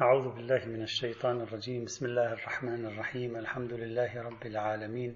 [0.00, 1.84] أعوذ بالله من الشيطان الرجيم.
[1.84, 3.36] بسم الله الرحمن الرحيم.
[3.36, 5.14] الحمد لله رب العالمين.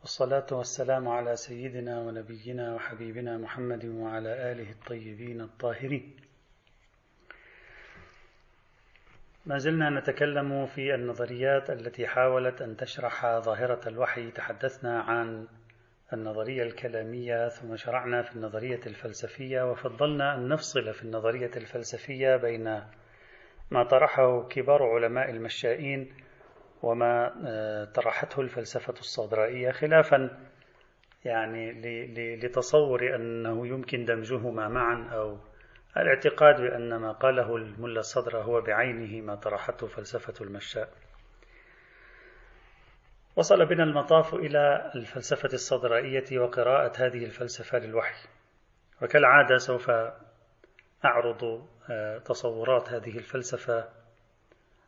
[0.00, 6.16] والصلاة والسلام على سيدنا ونبينا وحبيبنا محمد وعلى آله الطيبين الطاهرين.
[9.46, 14.30] ما زلنا نتكلم في النظريات التي حاولت أن تشرح ظاهرة الوحي.
[14.30, 15.48] تحدثنا عن
[16.12, 22.82] النظرية الكلامية ثم شرعنا في النظرية الفلسفية وفضلنا أن نفصل في النظرية الفلسفية بين
[23.72, 26.12] ما طرحه كبار علماء المشائين
[26.82, 30.38] وما آه، طرحته الفلسفة الصدرائية خلافا
[31.24, 31.72] يعني
[32.36, 35.38] لتصور أنه يمكن دمجهما معا أو
[35.96, 40.88] الاعتقاد بأن ما قاله الملا الصدر هو بعينه ما طرحته فلسفة المشاء.
[43.36, 48.28] وصل بنا المطاف إلى الفلسفة الصدرائية وقراءة هذه الفلسفة للوحي.
[49.02, 49.90] وكالعادة سوف
[51.04, 53.88] أعرض آه، تصورات هذه الفلسفة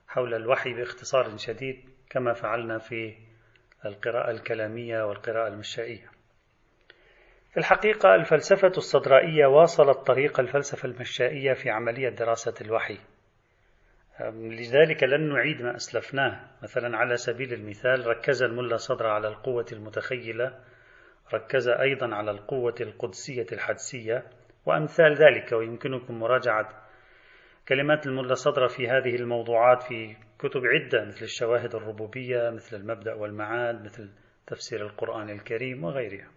[0.09, 3.15] حول الوحي باختصار شديد كما فعلنا في
[3.85, 6.11] القراءة الكلامية والقراءة المشائية.
[7.51, 12.99] في الحقيقة الفلسفة الصدرائية واصلت طريق الفلسفة المشائية في عملية دراسة الوحي.
[14.35, 20.61] لذلك لن نعيد ما أسلفناه مثلا على سبيل المثال ركز الملا صدر على القوة المتخيلة
[21.35, 24.25] ركز أيضا على القوة القدسية الحدسية
[24.67, 26.69] وأمثال ذلك ويمكنكم مراجعة
[27.69, 33.85] كلمات الملا صدر في هذه الموضوعات في كتب عدة مثل الشواهد الربوبية مثل المبدأ والمعاد
[33.85, 34.11] مثل
[34.47, 36.29] تفسير القرآن الكريم وغيرها.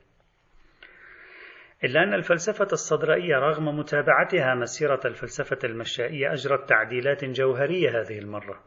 [1.84, 8.64] إلا أن الفلسفة الصدرائية رغم متابعتها مسيرة الفلسفة المشائية أجرت تعديلات جوهرية هذه المرة.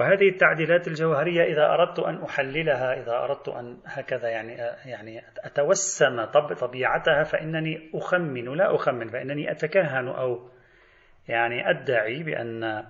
[0.00, 4.52] وهذه التعديلات الجوهرية إذا أردت أن أحللها إذا أردت أن هكذا يعني
[4.86, 6.24] يعني أتوسم
[6.60, 10.50] طبيعتها فإنني أخمن لا أخمن فإنني أتكهن أو
[11.28, 12.84] يعني أدعي بأن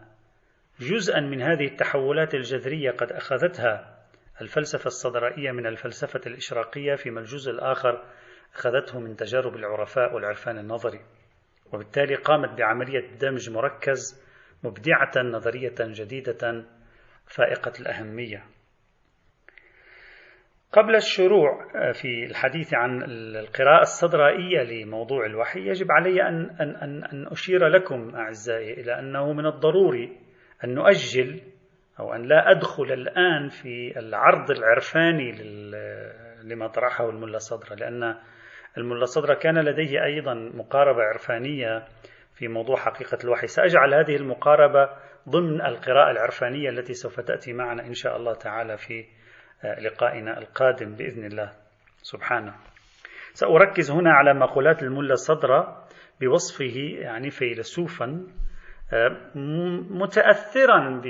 [0.81, 3.99] جزءا من هذه التحولات الجذرية قد أخذتها
[4.41, 8.05] الفلسفة الصدرائية من الفلسفة الإشراقية فيما الجزء الآخر
[8.55, 11.01] أخذته من تجارب العرفاء والعرفان النظري.
[11.73, 14.25] وبالتالي قامت بعملية دمج مركز
[14.65, 16.65] مبدعة نظرية جديدة
[17.27, 18.45] فائقة الأهمية.
[20.73, 27.27] قبل الشروع في الحديث عن القراءة الصدرائية لموضوع الوحي يجب علي أن, أن, أن, أن
[27.27, 30.19] أشير لكم أعزائي إلى أنه من الضروري
[30.65, 31.41] أن نؤجل
[32.01, 35.33] أو أن لا أدخل الآن في العرض العرفاني
[36.43, 38.15] لما طرحه الملا صدرة لأن
[38.79, 41.85] الملا صدرة كان لديه أيضا مقاربة عرفانية
[42.35, 43.47] في موضوع حقيقة الوحي.
[43.47, 44.91] سأجعل هذه المقاربة
[45.29, 49.05] ضمن القراءة العرفانية التي سوف تأتي معنا إن شاء الله تعالى في
[49.65, 51.53] آه، لقائنا القادم بإذن الله.
[52.03, 52.55] سبحانه.
[53.33, 55.85] سأركز هنا على مقولات الملا الصدرة
[56.21, 58.27] بوصفه يعني فيلسوفا
[58.93, 59.31] آه،
[59.91, 61.01] متأثرا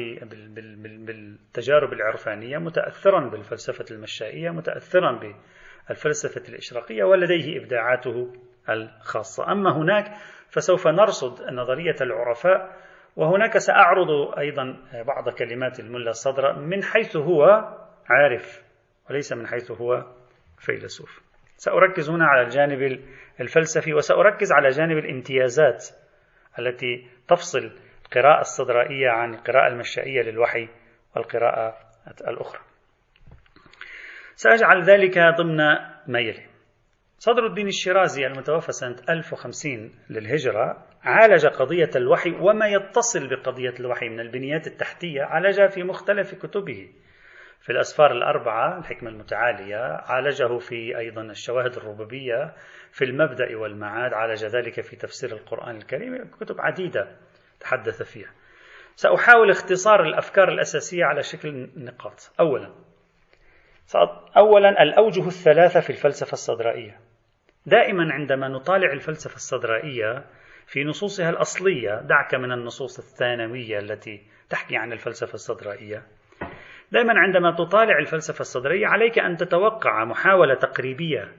[1.06, 5.20] بالتجارب العرفانية متأثرا بالفلسفة المشائية متأثرا
[5.88, 8.32] بالفلسفة الإشراقية ولديه إبداعاته
[8.69, 9.52] الخاصة.
[9.52, 10.14] أما هناك
[10.48, 12.76] فسوف نرصد نظرية العرفاء
[13.16, 14.76] وهناك سأعرض أيضا
[15.06, 17.44] بعض كلمات الملا الصدر من حيث هو
[18.10, 18.64] عارف
[19.10, 20.06] وليس من حيث هو
[20.58, 21.20] فيلسوف.
[21.56, 23.00] سأركز هنا على الجانب
[23.41, 25.88] الفلسفي وسأركز على جانب الامتيازات
[26.58, 27.70] التي تفصل
[28.06, 30.69] القراءة الصدرائية عن القراءة المشائية للوحي
[31.16, 31.76] والقراءة
[32.28, 32.60] الأخرى.
[34.34, 35.56] سأجعل ذلك ضمن
[36.06, 36.53] ما يلي.
[37.25, 44.21] صدر الدين الشيرازي المتوفى سنة 1050 للهجرة عالج قضية الوحي وما يتصل بقضية الوحي من
[44.21, 46.89] البنيات التحتية عالجها في مختلف كتبه.
[47.61, 49.77] في الأسفار الأربعة الحكمة المتعالية
[50.07, 52.55] عالجه في أيضا الشواهد الربوبية
[52.93, 57.17] في المبدأ والمعاد عالج ذلك في تفسير القرآن الكريم كتب عديدة
[57.61, 58.31] تحدث فيها.
[58.95, 62.33] سأحاول اختصار الأفكار الأساسية على شكل نقاط.
[62.41, 62.75] أولا
[64.37, 67.03] أولا الأوجه الثلاثة في الفلسفة الصدرائية.
[67.66, 70.25] دائما عندما نطالع الفلسفة الصدرائية
[70.66, 76.02] في نصوصها الأصلية دعك من النصوص الثانوية التي تحكي عن الفلسفة الصدرائية.
[76.93, 81.32] دائما عندما تطالع الفلسفة الصدرية عليك أن تتوقع محاولة تقريبية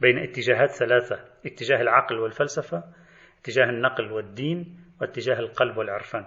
[0.00, 2.84] بين اتجاهات ثلاثة اتجاه العقل والفلسفة
[3.40, 6.24] اتجاه النقل والدين واتجاه القلب والعرفان.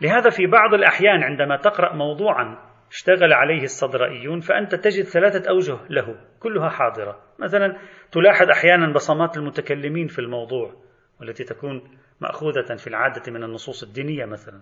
[0.00, 6.16] لهذا في بعض الأحيان عندما تقرأ موضوعا اشتغل عليه الصدرائيون فأنت تجد ثلاثة أوجه له
[6.40, 7.22] كلها حاضرة.
[7.38, 7.78] مثلا
[8.12, 10.74] تلاحظ أحيانا بصمات المتكلمين في الموضوع
[11.20, 14.60] والتي تكون مأخوذة في العادة من النصوص الدينية مثلا.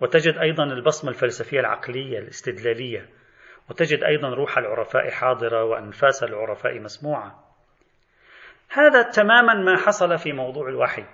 [0.00, 3.08] وتجد أيضا البصمة الفلسفية العقلية الاستدلالية.
[3.70, 7.44] وتجد أيضا روح العرفاء حاضرة وأنفاس العرفاء مسموعة.
[8.70, 11.04] هذا تماما ما حصل في موضوع الوحي.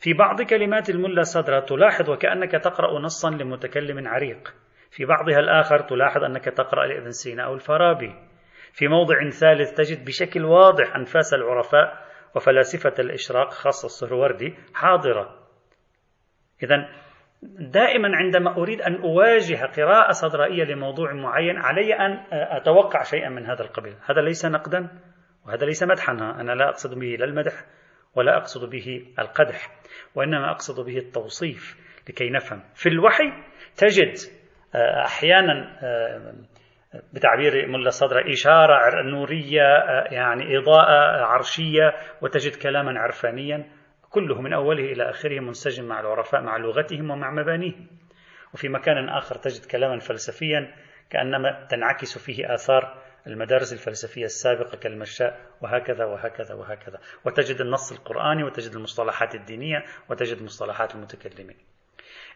[0.00, 4.54] في بعض كلمات الملا صدرة تلاحظ وكأنك تقرأ نصا لمتكلم عريق.
[4.96, 8.14] في بعضها الآخر تلاحظ أنك تقرأ لابن سينا أو الفارابي.
[8.72, 12.04] في موضع ثالث تجد بشكل واضح أنفاس العرفاء
[12.36, 15.38] وفلاسفة الإشراق خاصة السهروردي حاضرة.
[16.62, 16.88] إذا
[17.72, 23.62] دائما عندما أريد أن أواجه قراءة صدرائية لموضوع معين علي أن أتوقع شيئا من هذا
[23.62, 23.94] القبيل.
[24.10, 24.88] هذا ليس نقدا
[25.46, 26.12] وهذا ليس مدحا.
[26.12, 27.52] أنا لا أقصد به لا المدح
[28.14, 29.68] ولا أقصد به القدح
[30.14, 31.76] وإنما أقصد به التوصيف
[32.08, 32.62] لكي نفهم.
[32.74, 33.32] في الوحي
[33.76, 34.14] تجد
[34.76, 36.34] أحيانا آه،
[37.12, 43.64] بتعبير ملا صدر إشارة نورية آه، يعني إضاءة عرشية وتجد كلاما عرفانيا
[44.10, 47.86] كله من أوله إلى آخره منسجم مع العرفاء مع لغتهم ومع مبانيهم.
[48.54, 50.74] وفي مكان آخر تجد كلاما فلسفيا
[51.10, 56.98] كأنما تنعكس فيه آثار المدارس الفلسفية السابقة كالمشاء وهكذا وهكذا وهكذا.
[57.24, 61.56] وتجد النص القرآني وتجد المصطلحات الدينية وتجد مصطلحات المتكلمين.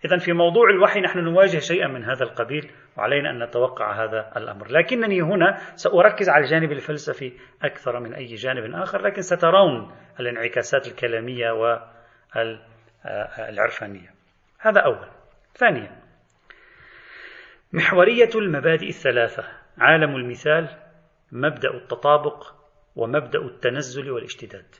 [0.04, 4.70] إذا في موضوع الوحي نحن نواجه شيئا من هذا القبيل وعلينا أن نتوقع هذا الأمر.
[4.70, 11.50] لكنني هنا سأركز على الجانب الفلسفي أكثر من أي جانب آخر لكن سترون الانعكاسات الكلامية
[13.04, 14.14] والعرفانية.
[14.58, 15.08] هذا أول.
[15.54, 16.02] ثانيا
[17.72, 19.44] محورية المبادئ الثلاثة
[19.78, 20.68] عالم المثال
[21.32, 22.54] مبدأ التطابق
[22.96, 24.74] ومبدأ التنزل والاشتداد.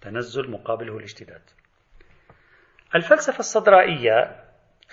[0.00, 1.42] تنزل مقابله الاشتداد
[2.94, 4.36] الفلسفة الصدرائية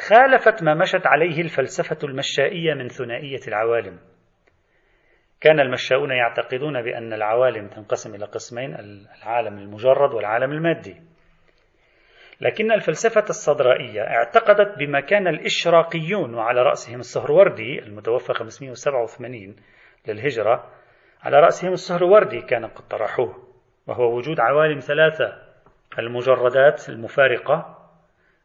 [0.08, 4.00] خالفت ما مشت عليه الفلسفة المشائية من ثنائية العوالم.
[5.42, 8.76] كان المشاؤون يعتقدون بأن العوالم تنقسم إلى قسمين
[9.22, 11.02] العالم المجرد والعالم المادي.
[12.42, 19.56] لكن الفلسفة الصدرائية اعتقدت بما كان الإشراقيون وعلى رأسهم السهروردي المتوفى 587
[20.08, 20.72] للهجرة
[21.24, 23.48] على رأسهم السهروردي كان قد طرحوه
[23.88, 25.42] وهو وجود عوالم ثلاثة
[26.00, 27.83] المجردات المفارقة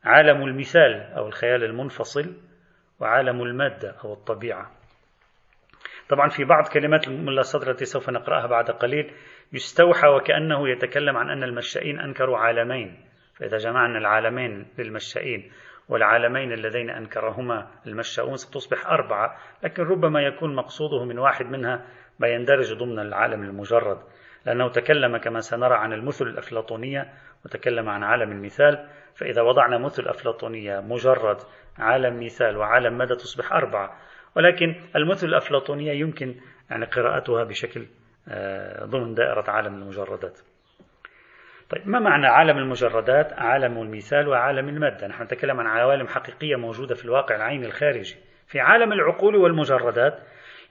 [0.08, 2.36] عالم المثال أو الخيال المنفصل
[3.00, 4.70] وعالم المادة أو الطبيعة.
[6.08, 9.12] طبعا في بعض كلمات الملا الصدر التي سوف نقرأها بعد قليل
[9.52, 13.04] يستوحى وكأنه يتكلم عن أن المشائين أنكروا عالمين.
[13.38, 15.50] فإذا جمعنا العالمين للمشائين
[15.88, 21.86] والعالمين اللذين أنكرهما المشاؤون ستصبح أربعة لكن ربما يكون مقصوده من واحد منها
[22.18, 23.98] ما يندرج ضمن العالم المجرد.
[24.46, 27.12] لأنه تكلم كما سنرى عن المثل الأفلاطونية
[27.44, 31.36] وتكلم عن عالم المثال فإذا وضعنا مثل أفلاطونية مجرد
[31.78, 33.96] عالم مثال وعالم مدى تصبح أربعة.
[34.36, 36.34] ولكن المثل الأفلاطونية يمكن
[36.70, 37.86] يعني قراءتها بشكل
[38.28, 40.38] آه، ضمن دائرة عالم المجردات.
[41.70, 45.06] طيب ما معنى عالم المجردات؟ عالم المثال وعالم المادة.
[45.06, 48.16] نحن نتكلم عن عوالم حقيقية موجودة في الواقع العيني الخارجي.
[48.46, 50.18] في عالم العقول والمجردات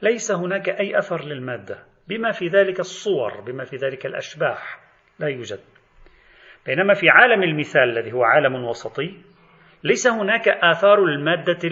[0.02, 1.78] ليس هناك أي أثر للمادة.
[2.08, 4.80] بما في ذلك الصور بما في ذلك الأشباح
[5.20, 5.60] لا يوجد.
[6.66, 9.22] بينما في عالم المثال الذي هو عالم وسطي
[9.84, 11.70] ليس هناك آثار المادة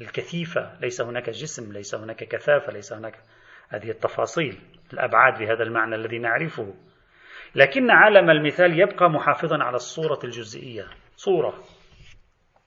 [0.00, 3.14] الكثيفة ليس هناك جسم ليس هناك كثافة ليس هناك
[3.68, 4.58] هذه التفاصيل
[4.92, 6.74] الأبعاد بهذا المعنى الذي نعرفه.
[7.54, 10.86] لكن عالم المثال يبقى محافظا على الصورة الجزئية
[11.16, 11.64] صورة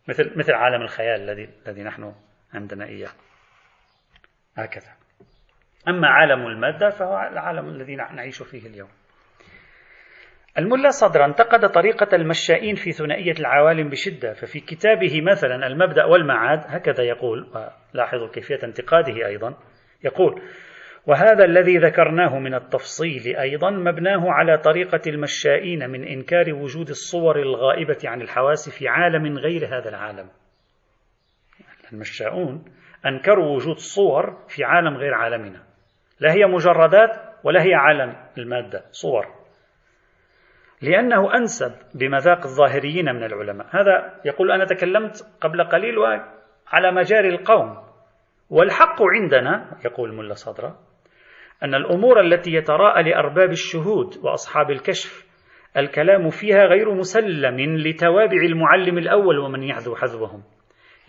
[0.07, 2.13] مثل مثل عالم الخيال الذي الذي نحن
[2.53, 3.11] عندنا إياه.
[4.55, 5.02] هكذا.
[5.87, 8.89] أما عالم المادة فهو العالم الذي نعيش فيه اليوم.
[10.57, 17.03] الملا صدر انتقد طريقة المشائين في ثنائية العوالم بشدة ففي كتابه مثلا المبدأ والمعاد هكذا
[17.03, 17.47] يقول
[17.93, 19.57] ولاحظوا كيفية انتقاده أيضا
[20.03, 20.41] يقول
[21.07, 27.97] وهذا الذي ذكرناه من التفصيل أيضا مبناه على طريقة المشائين من إنكار وجود الصور الغائبة
[28.03, 30.29] عن الحواس في عالم غير هذا العالم.
[31.93, 32.65] المشاؤون
[33.05, 35.72] أنكروا وجود صور في عالم غير عالمنا.
[36.23, 37.09] لا هي مجردات
[37.43, 39.25] ولا هي عالم المادة صور.
[40.81, 43.67] لأنه أنسب بمذاق الظاهريين من العلماء.
[43.71, 45.95] هذا يقول أنا تكلمت قبل قليل
[46.67, 47.77] على مجاري القوم.
[48.49, 50.79] والحق عندنا يقول ملا صدرة
[51.63, 55.33] أن الأمور التي يتراءى لأرباب الشهود وأصحاب الكشف
[55.77, 60.43] الكلام فيها غير مسلم لتوابع المعلم الأول ومن يحذو حذوهم.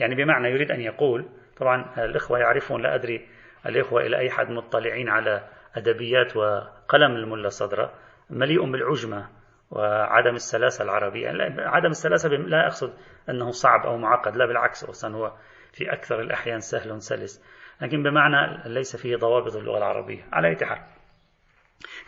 [0.00, 3.26] يعني بمعنى يريد أن يقول طبعا الإخوة يعرفون لا أدري
[3.66, 7.92] الإخوة إلى أي حد مطلعين على أدبيات وقلم الملا صدرة
[8.30, 9.28] مليء بالعجمة
[9.70, 11.28] وعدم السلاسة العربية.
[11.58, 12.92] عدم السلاسة لا أقصد
[13.28, 15.32] أنه صعب أو معقد لا بالعكس أصلا هو
[15.72, 17.44] في أكثر الأحيان سهل سلس.
[17.82, 20.78] لكن بمعنى ليس فيه ضوابط اللغة العربية على أي حال.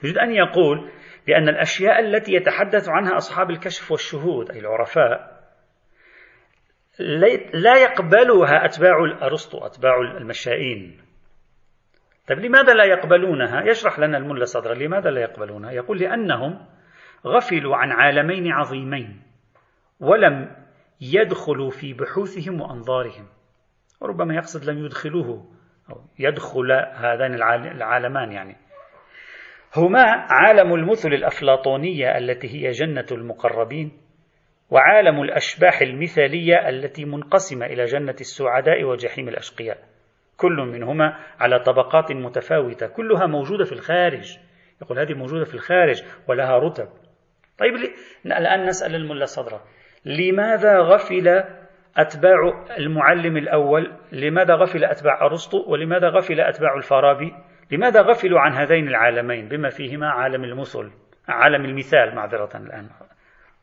[0.02, 0.90] يريد أن يقول
[1.26, 5.36] بأن الأشياء التي يتحدث عنها أصحاب الكشف والشهود أي العرفاء
[7.54, 11.05] لا يقبلها أتباع الأرسطو أتباع المشائين.
[12.28, 16.66] طيب لماذا لا يقبلونها؟ يشرح لنا الملا صدر لماذا لا يقبلونها؟ يقول لأنهم
[17.26, 19.22] غفلوا عن عالمين عظيمين
[20.00, 20.56] ولم
[21.00, 23.26] يدخلوا في بحوثهم وأنظارهم
[24.00, 25.46] وربما يقصد لم يدخلوه
[25.90, 27.34] أو يدخل هذان
[27.74, 28.56] العالمان يعني.
[29.76, 33.92] هما عالم المثل الأفلاطونية التي هي جنة المقربين
[34.70, 39.78] وعالم الأشباح المثالية التي منقسمة إلى جنة السعداء وجحيم الأشقياء.
[40.36, 44.38] كل منهما على طبقات متفاوتة كلها موجودة في الخارج.
[44.82, 46.88] يقول هذه موجودة في الخارج ولها رتب.
[47.58, 47.74] طيب
[48.26, 49.62] الآن نسأل الملا صدرة
[50.04, 51.44] لماذا غفل
[51.96, 57.32] أتباع المعلم الأول؟ لماذا غفل أتباع أرسطو؟ ولماذا غفل أتباع الفارابي؟
[57.70, 60.90] لماذا غفلوا عن هذين العالمين؟ بما فيهما عالم المثل
[61.28, 62.88] عالم المثال معذرة الآن.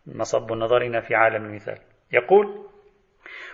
[0.07, 1.77] مصب نظرنا في عالم المثال.
[2.11, 2.65] يقول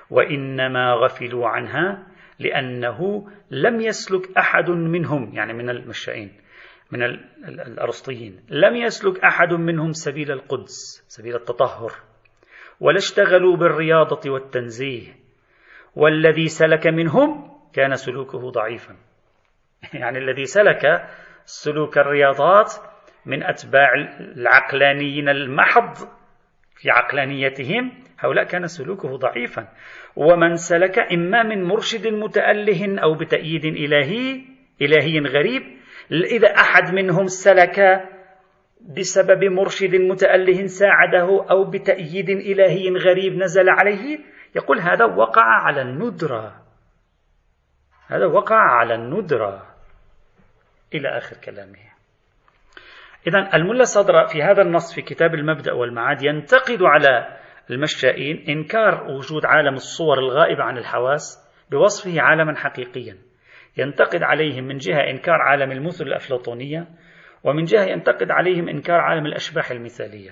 [0.09, 2.07] وإنما غفلوا عنها
[2.39, 6.31] لأنه لم يسلك أحد منهم يعني من المشائين
[6.91, 7.03] من
[7.49, 11.91] الأرسطيين لم يسلك أحد منهم سبيل القدس سبيل التطهر
[12.79, 15.19] ولا اشتغلوا بالرياضة والتنزيه
[15.95, 18.95] والذي سلك منهم كان سلوكه ضعيفا.
[20.01, 21.09] يعني الذي سلك
[21.45, 22.73] سلوك الرياضات
[23.25, 25.93] من أتباع العقلانيين المحض
[26.75, 29.67] في عقلانيتهم هؤلاء كان سلوكه ضعيفا.
[30.19, 34.41] ومن سلك إما من مرشد متأله أو بتأييد إلهي
[34.81, 35.61] إلهي غريب
[36.11, 37.79] إذا أحد منهم سلك
[38.97, 44.19] بسبب مرشد متأله ساعده أو بتأييد إلهي غريب نزل عليه
[44.55, 46.55] يقول هذا وقع على الندرة.
[48.07, 49.75] هذا وقع على الندرة.
[50.93, 51.89] إلى آخر كلامه.
[53.27, 57.38] إذا الملا صدر في هذا النص في كتاب المبدأ والمعاد ينتقد على
[57.69, 63.17] المشائين إنكار وجود عالم الصور الغائبة عن الحواس بوصفه عالما حقيقيا.
[63.77, 66.87] ينتقد عليهم من جهة إنكار عالم المثل الأفلاطونية
[67.43, 70.31] ومن جهة ينتقد عليهم إنكار عالم الأشباح المثالية.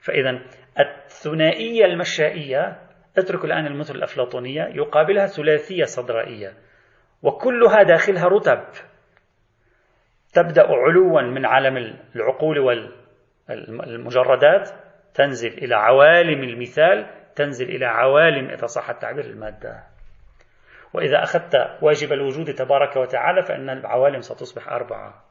[0.00, 0.40] فإذا
[0.78, 2.78] الثنائية المشائية
[3.18, 6.52] اترك الآن المثل الأفلاطونية يقابلها ثلاثية صدرائية
[7.22, 8.64] وكلها داخلها رتب.
[10.34, 11.76] تبدأ علوا من عالم
[12.16, 14.70] العقول والمجردات
[15.18, 19.84] تنزل إلى عوالم المثال تنزل إلى عوالم إذا صح التعبير المادة
[20.94, 25.24] وإذا أخذت واجب الوجود تبارك وتعالى فإن العوالم ستصبح أربعة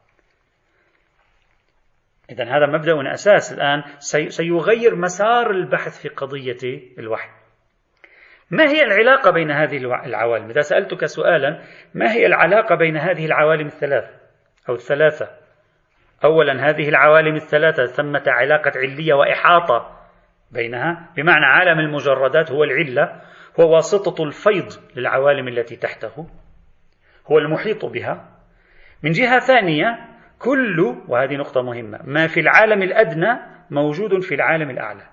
[2.29, 3.83] إذا هذا مبدأ أساس الآن
[4.29, 7.29] سيغير مسار البحث في قضية الوحي
[8.51, 11.63] ما هي العلاقة بين هذه العوالم؟ إذا سألتك سؤالا
[11.93, 14.09] ما هي العلاقة بين هذه العوالم الثلاث
[14.69, 15.46] أو الثلاثة؟
[16.23, 19.97] أولا هذه العوالم الثلاثة ثمة علاقة علية وإحاطة
[20.51, 23.21] بينها بمعنى عالم المجردات هو العلة
[23.59, 26.27] هو واسطة الفيض للعوالم التي تحته
[27.31, 28.29] هو المحيط بها.
[29.03, 29.85] من جهة ثانية
[30.39, 33.39] كل وهذه نقطة مهمة ما في العالم الأدنى
[33.71, 35.03] موجود في العالم الأعلى.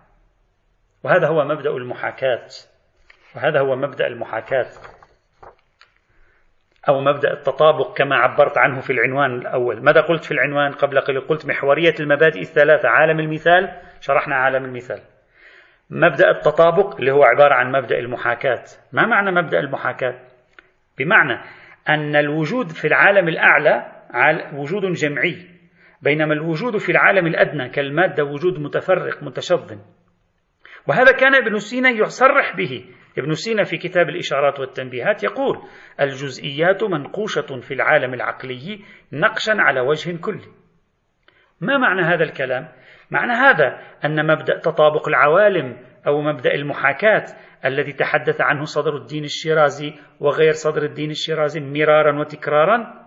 [1.04, 2.46] وهذا هو مبدأ المحاكاة
[3.36, 4.66] وهذا هو مبدأ المحاكاة.
[6.88, 9.82] أو مبدأ التطابق كما عبرت عنه في العنوان الأول.
[9.84, 15.00] ماذا قلت في العنوان قبل قليل؟ قلت محورية المبادئ الثلاثة عالم المثال شرحنا عالم المثال.
[15.90, 18.64] مبدأ التطابق اللي هو عبارة عن مبدأ المحاكاة.
[18.92, 20.14] ما معنى مبدأ المحاكاة؟
[20.98, 21.40] بمعنى
[21.88, 23.86] أن الوجود في العالم الأعلى
[24.54, 25.36] وجود جمعي
[26.02, 29.78] بينما الوجود في العالم الأدنى كالمادة وجود متفرق متشظن
[30.88, 32.84] وهذا كان ابن سينا يصرح به.
[33.18, 35.62] ابن سينا في كتاب الإشارات والتنبيهات يقول
[36.00, 40.48] الجزئيات منقوشة في العالم العقلي نقشا على وجه كلي
[41.60, 42.68] ما معنى هذا الكلام؟
[43.10, 45.76] معنى هذا أن مبدأ تطابق العوالم
[46.06, 47.24] أو مبدأ المحاكاة
[47.64, 53.04] الذي تحدث عنه صدر الدين الشيرازي وغير صدر الدين الشيرازي مرارا وتكرارا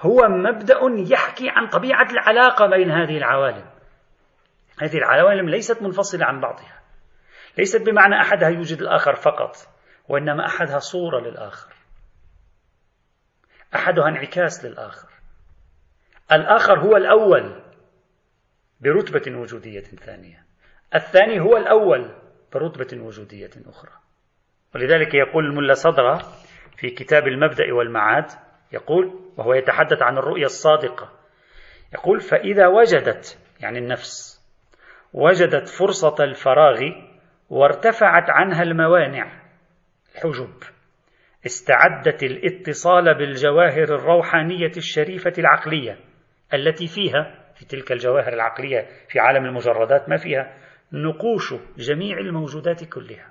[0.00, 0.78] هو مبدأ
[1.12, 3.64] يحكي عن طبيعة العلاقة بين هذه العوالم.
[4.80, 6.80] هذه العوالم ليست منفصلة عن بعضها.
[7.58, 9.56] ليست بمعنى أحدها يوجد الآخر فقط
[10.08, 11.74] وإنما أحدها صورة للآخر.
[13.74, 15.08] أحدها انعكاس للآخر.
[16.32, 17.62] الآخر هو الأول
[18.80, 20.44] برتبة وجودية ثانية.
[20.94, 22.14] الثاني هو الأول
[22.52, 23.92] برتبة وجودية أخرى.
[24.74, 26.18] ولذلك يقول الملا صدرة
[26.76, 28.30] في كتاب المبدأ والمعاد
[28.72, 31.12] يقول وهو يتحدث عن الرؤية الصادقة.
[31.94, 34.39] يقول فإذا وجدت يعني النفس
[35.12, 36.80] وجدت فرصة الفراغ
[37.50, 39.32] وارتفعت عنها الموانع.
[40.14, 40.54] الحجب.
[41.46, 45.98] استعدت الاتصال بالجواهر الروحانية الشريفة العقلية
[46.54, 50.56] التي فيها في تلك الجواهر العقلية في عالم المجردات ما فيها؟
[50.92, 53.30] نقوش جميع الموجودات كلها.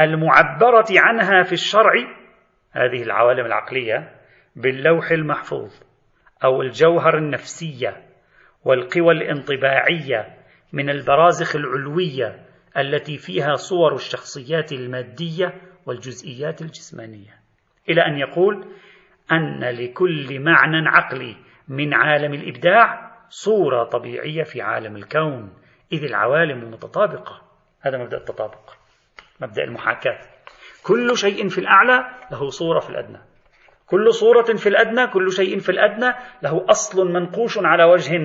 [0.00, 1.92] المعبرة عنها في الشرع
[2.72, 4.10] هذه العوالم العقلية
[4.56, 5.72] باللوح المحفوظ
[6.44, 7.96] أو الجوهر النفسية
[8.64, 10.39] والقوى الانطباعية
[10.72, 12.46] من البرازخ العلوية
[12.76, 17.40] التي فيها صور الشخصيات المادية والجزئيات الجسمانية.
[17.88, 18.64] إلى أن يقول
[19.32, 21.36] أن لكل معنى عقلي
[21.68, 25.52] من عالم الإبداع صورة طبيعية في عالم الكون
[25.92, 27.42] إذ العوالم متطابقة.
[27.80, 28.70] هذا مبدأ التطابق
[29.40, 30.18] مبدأ المحاكاة.
[30.82, 33.18] كل شيء في الأعلى له صورة في الأدنى.
[33.86, 38.16] كل صورة في الأدنى كل شيء في الأدنى له أصل منقوش على وجه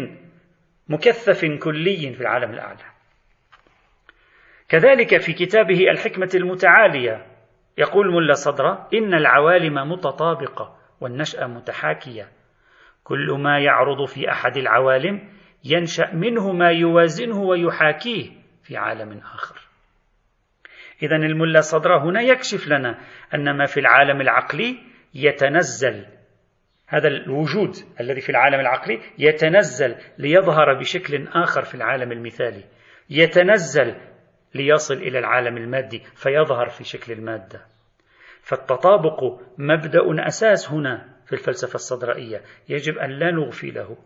[0.89, 2.84] مكثف كلي في العالم الأعلى.
[4.70, 7.25] كذلك في كتابه الحكمة المتعالية
[7.77, 12.30] يقول ملا صدرة إن العوالم متطابقة والنشأة متحاكية.
[13.04, 15.30] كل ما يعرض في أحد العوالم
[15.63, 18.32] ينشأ منه ما يوازنه ويحاكيه
[18.63, 19.60] في عالم آخر.
[21.04, 23.00] إذا الملا صدرة هنا يكشف لنا
[23.34, 24.77] أن ما في العالم العقلي
[25.13, 26.06] يتنزل
[26.88, 32.63] هذا الوجود الذي في العالم العقلي يتنزل ليظهر بشكل آخر في العالم المثالي
[33.10, 33.96] يتنزل
[34.56, 37.62] ليصل إلى العالم المادي فيظهر في شكل المادة.
[38.42, 39.24] فالتطابق
[39.58, 43.98] مبدأ أساس هنا في الفلسفة الصدرائية يجب أن لا نغفله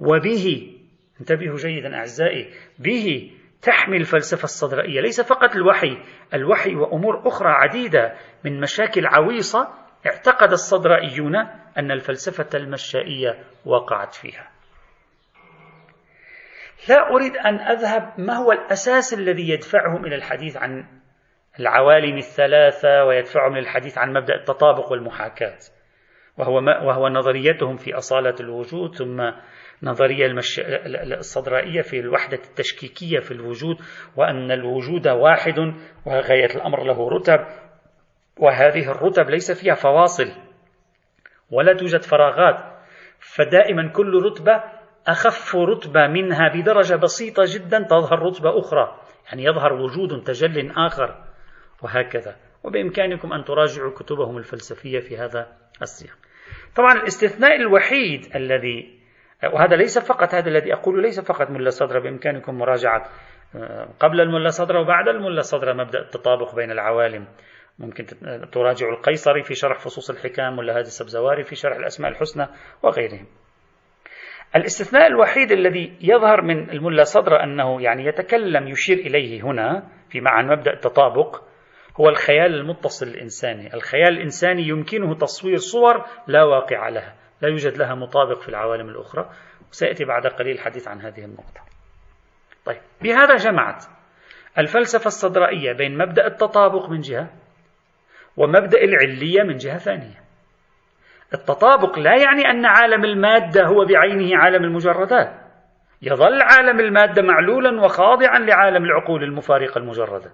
[0.00, 0.72] وبه
[1.20, 3.32] انتبهوا جيدا أعزائي به
[3.62, 5.98] تحمي الفلسفة الصدرائية ليس فقط الوحي
[6.34, 9.68] الوحي وأمور أخرى عديدة من مشاكل عويصة
[10.06, 11.34] اعتقد الصدرائيون
[11.78, 14.50] أن الفلسفة المشائية وقعت فيها.
[16.88, 20.84] لا أريد أن أذهب ما هو الأساس الذي يدفعهم إلى الحديث عن
[21.60, 25.58] العوالم الثلاثة ويدفعهم للحديث عن مبدأ التطابق والمحاكاة؟
[26.38, 29.30] وهو, ما وهو نظريتهم في أصالة الوجود ثم
[29.82, 30.60] نظرية المش...
[31.18, 33.76] الصدرائية في الوحدة التشكيكية في الوجود
[34.16, 35.58] وأن الوجود واحد
[36.06, 37.46] وغاية الأمر له رتب
[38.38, 40.45] وهذه الرتب ليس فيها فواصل.
[41.50, 42.76] ولا توجد فراغات.
[43.18, 44.62] فدائما كل رتبة
[45.06, 49.00] أخف رتبة منها بدرجة بسيطة جدا تظهر رتبة أخرى.
[49.26, 51.24] يعني يظهر وجود تجل آخر.
[51.82, 52.36] وهكذا.
[52.64, 55.48] وبإمكانكم أن تراجعوا كتبهم الفلسفية في هذا
[55.82, 56.16] السياق.
[56.76, 58.96] طبعا الاستثناء الوحيد الذي
[59.44, 63.08] وهذا ليس فقط هذا الذي أقوله ليس فقط ملا صدرة بإمكانكم مراجعة
[63.56, 67.26] آه، قبل الملا صدرة وبعد الملا صدرة مبدأ التطابق بين العوالم.
[67.78, 68.06] ممكن
[68.52, 72.46] تراجع القيصري في شرح فصوص الحكام ولا هذا السبزواري في شرح الأسماء الحسنى
[72.82, 73.26] وغيرهم.
[74.56, 80.48] الاستثناء الوحيد الذي يظهر من الملا صدرة أنه يعني يتكلم يشير إليه هنا في معنى
[80.48, 81.42] مبدأ التطابق
[82.00, 83.74] هو الخيال المتصل الإنساني.
[83.74, 89.30] الخيال الإنساني يمكنه تصوير صور لا واقع لها لا يوجد لها مطابق في العوالم الأخرى.
[89.70, 91.60] سيأتي بعد قليل الحديث عن هذه النقطة.
[92.64, 93.84] طيب بهذا جمعت
[94.58, 97.30] الفلسفة الصدرائية بين مبدأ التطابق من جهة
[98.36, 100.26] ومبدأ العلية من جهة ثانية.
[101.34, 105.46] التطابق لا يعني أن عالم المادة هو بعينه عالم المجردات.
[106.02, 110.32] يظل عالم المادة معلولا وخاضعا لعالم العقول المفارقة المجردة.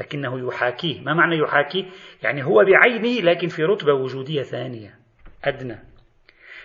[0.00, 1.00] لكنه يحاكيه.
[1.00, 1.84] ما معنى يحاكيه؟
[2.22, 4.94] يعني هو بعينه لكن في رتبة وجودية ثانية.
[5.44, 5.78] أدنى.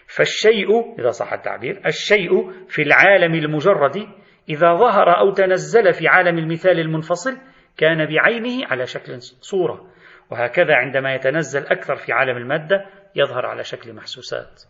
[0.08, 4.08] فالشيء إذا صح التعبير الشيء في العالم المجرد
[4.50, 7.38] إذا ظهر أو تنزل في عالم المثال المنفصل
[7.78, 9.95] كان بعينه على شكل صورة.
[10.30, 12.86] وهكذا عندما يتنزل أكثر في عالم المادة
[13.16, 14.64] يظهر على شكل محسوسات.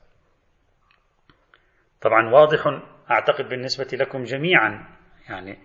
[2.01, 4.87] طبعا واضح أعتقد بالنسبة لكم جميعا
[5.29, 5.57] يعني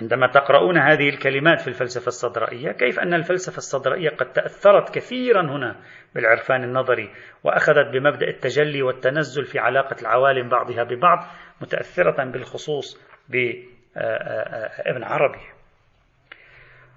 [0.00, 5.80] عندما تقرؤون هذه الكلمات في الفلسفة الصدرائية كيف أن الفلسفة الصدرائية قد تأثرت كثيرا هنا
[6.14, 11.26] بالعرفان النظري وأخذت بمبدأ التجلي والتنزل في علاقة العوالم بعضها ببعض
[11.60, 15.46] متأثرة بالخصوص بابن عربي.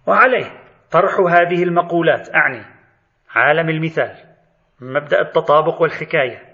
[0.08, 2.65] وعليه طرح هذه المقولات أعني
[3.30, 4.15] عالم المثال
[4.82, 6.49] مبدأ التطابق والحكاية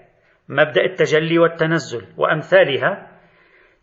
[0.48, 3.16] مبدأ التجلي والتنزل وأمثالها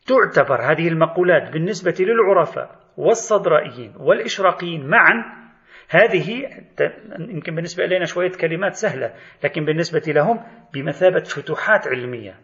[0.07, 5.43] تعتبر هذه المقولات بالنسبة للعرفاء والصدرائيين والإشراقيين معا.
[5.89, 6.49] هذه
[7.19, 9.13] يمكن بالنسبة إلينا شوية كلمات سهلة
[9.43, 12.39] لكن بالنسبة لهم بمثابة فتوحات علمية.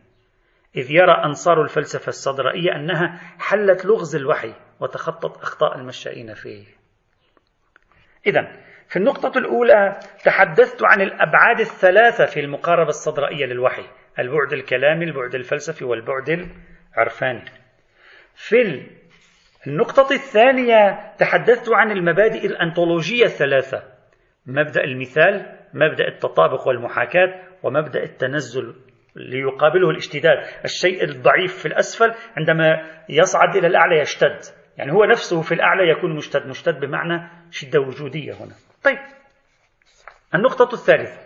[0.76, 6.79] إذ يرى أنصار الفلسفة الصدرائية أنها حلت لغز الوحي وتخطت أخطاء المشائين فيه.
[8.28, 8.52] إذا
[8.88, 13.84] في النقطة الأولى تحدثت عن الأبعاد الثلاثة في المقاربة الصدرائية للوحي
[14.20, 16.50] البعد الكلامي البعد الفلسفي والبعد
[16.94, 17.46] العرفاني.
[18.36, 18.88] في
[19.68, 23.84] النقطة الثانية تحدثت عن المبادئ الأنطولوجية الثلاثة
[24.46, 28.76] مبدأ المثال مبدأ التطابق والمحاكاة ومبدأ التنزل
[29.16, 30.38] ليقابله الاشتداد.
[30.66, 34.40] الشيء الضعيف في الأسفل عندما يصعد إلى الأعلى يشتد.
[34.80, 38.54] يعني هو نفسه في الأعلى يكون مشتد مشتد بمعنى شدة وجودية هنا.
[38.84, 38.98] طيب.
[40.36, 41.20] النقطة الثالثة.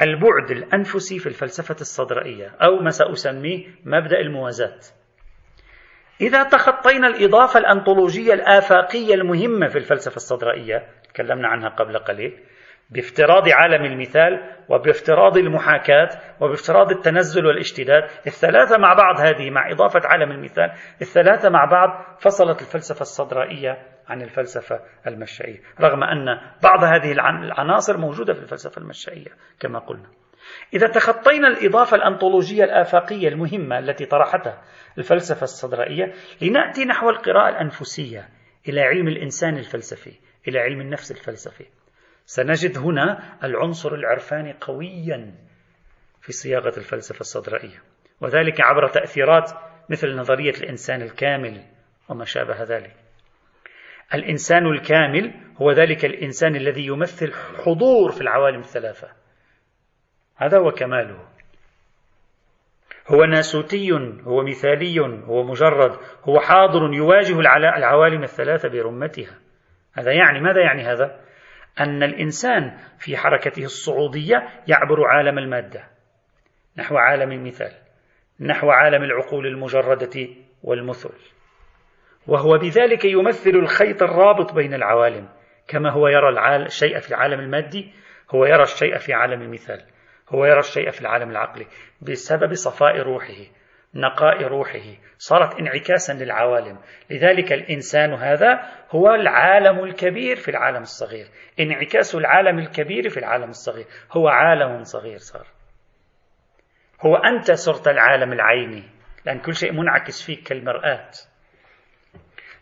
[0.00, 4.80] البعد الأنفسي في الفلسفة الصدرائية أو ما سأسميه مبدأ الموازاة.
[6.20, 12.40] إذا تخطينا الإضافة الأنطولوجية الآفاقية المهمة في الفلسفة الصدرائية تكلمنا عنها قبل قليل
[12.90, 16.08] بافتراض عالم المثال وبافتراض المحاكاة
[16.40, 20.72] وبافتراض التنزل والاشتداد الثلاثة مع بعض هذه مع إضافة عالم المثال
[21.02, 26.26] الثلاثة مع بعض فصلت الفلسفة الصدرائية عن الفلسفة المشائية رغم أن
[26.62, 30.08] بعض هذه العناصر موجودة في الفلسفة المشائية كما قلنا.
[30.74, 34.62] إذا تخطينا الإضافة الأنطولوجية الآفاقية المهمة التي طرحتها
[34.98, 38.28] الفلسفة الصدرائية لنأتي نحو القراءة الأنفسية
[38.68, 40.12] إلى علم الإنسان الفلسفي
[40.48, 41.64] إلى علم النفس الفلسفي.
[42.26, 45.34] سنجد هنا العنصر العرفاني قويا
[46.20, 47.82] في صياغة الفلسفة الصدرائية
[48.20, 49.50] وذلك عبر تأثيرات
[49.90, 51.64] مثل نظرية الإنسان الكامل
[52.08, 52.94] وما شابه ذلك.
[54.14, 57.32] الإنسان الكامل هو ذلك الإنسان الذي يمثل
[57.64, 59.08] حضور في العوالم الثلاثة.
[60.36, 61.28] هذا هو كماله.
[63.08, 63.92] هو ناسوتي
[64.24, 69.38] هو مثالي هو مجرد هو حاضر يواجه العوالم الثلاثة برمتها.
[69.92, 71.25] هذا يعني ماذا يعني هذا؟
[71.80, 74.36] أن الإنسان في حركته الصعودية
[74.68, 75.84] يعبر عالم المادة
[76.78, 77.72] نحو عالم المثال
[78.40, 80.28] نحو عالم العقول المجردة
[80.62, 81.14] والمثل.
[82.26, 85.28] وهو بذلك يمثل الخيط الرابط بين العوالم
[85.68, 87.92] كما هو يرى الشيء في العالم المادي
[88.30, 89.82] هو يرى الشيء في عالم المثال
[90.28, 91.66] هو يرى الشيء في العالم العقلي
[92.02, 93.44] بسبب صفاء روحه.
[93.96, 94.96] نقاء روحه.
[95.18, 96.78] صارت انعكاسا للعوالم.
[97.10, 101.26] لذلك الإنسان هذا هو العالم الكبير في العالم الصغير.
[101.60, 103.86] انعكاس العالم الكبير في العالم الصغير.
[104.12, 105.46] هو عالم صغير صار.
[107.00, 108.82] هو أنت صرت العالم العيني.
[109.24, 111.10] لأن كل شيء منعكس فيك كالمرآة.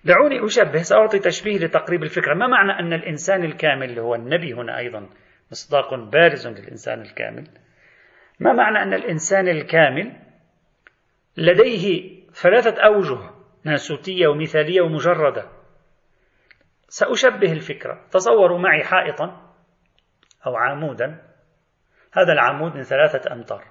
[0.05, 2.35] دعوني أشبه سأعطي تشبيه لتقريب الفكرة.
[2.35, 5.09] ما معنى أن الإنسان الكامل اللي هو النبي هنا أيضا
[5.51, 7.45] مصداق بارز للإنسان الكامل؟
[8.41, 10.13] ما معنى أن الإنسان الكامل
[11.37, 13.31] لديه ثلاثة أوجه
[13.65, 15.49] ناسوتية ومثالية ومجردة.
[16.89, 18.07] سأشبه الفكرة.
[18.11, 19.55] تصوروا معي حائطا
[20.47, 21.23] أو عامودا.
[22.13, 23.65] هذا العمود من ثلاثة أمتار.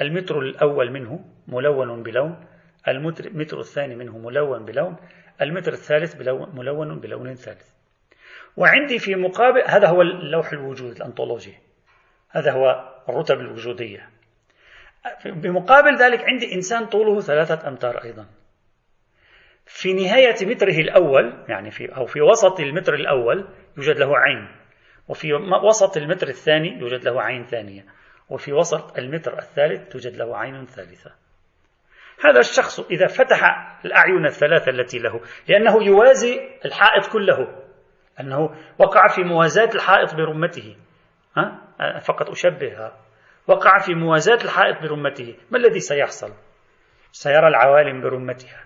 [0.00, 2.46] المتر الأول منه ملون بلون
[2.88, 4.96] المتر الثاني منه ملون بلون
[5.42, 6.16] المتر الثالث
[6.54, 7.72] ملون بلون ثالث.
[8.56, 11.54] وعندي في مقابل هذا هو اللوح الوجود الأنطولوجي.
[12.30, 14.10] هذا هو الرتب الوجودية.
[15.26, 18.26] بمقابل ذلك عندي إنسان طوله ثلاثة أمتار أيضا.
[19.66, 24.48] في نهاية متره الأول يعني في أو في وسط المتر الأول يوجد له عين
[25.08, 25.32] وفي
[25.68, 27.84] وسط المتر الثاني يوجد له عين ثانية
[28.28, 31.12] وفي وسط المتر الثالث توجد له عين ثالثة.
[32.24, 33.42] هذا الشخص إذا فتح
[33.84, 37.62] الأعين الثلاثة التي له لأنه يوازي الحائط كله
[38.20, 40.76] أنه وقع في موازاة الحائط برمته
[41.36, 41.60] ها؟
[42.00, 42.98] فقط أشبهها.
[43.46, 45.36] وقع في موازاة الحائط برمته.
[45.50, 46.32] ما الذي سيحصل؟
[47.12, 48.64] سيرى العوالم برمتها.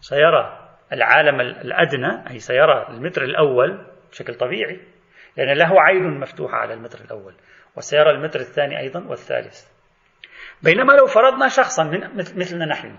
[0.00, 4.80] سيرى العالم الأدنى أي سيرى المتر الأول بشكل طبيعي
[5.36, 7.34] لأن له عين مفتوحة على المتر الأول.
[7.76, 9.66] وسيرى المتر الثاني أيضا والثالث.
[10.62, 12.98] بينما لو فرضنا شخصا من مثلنا نحن.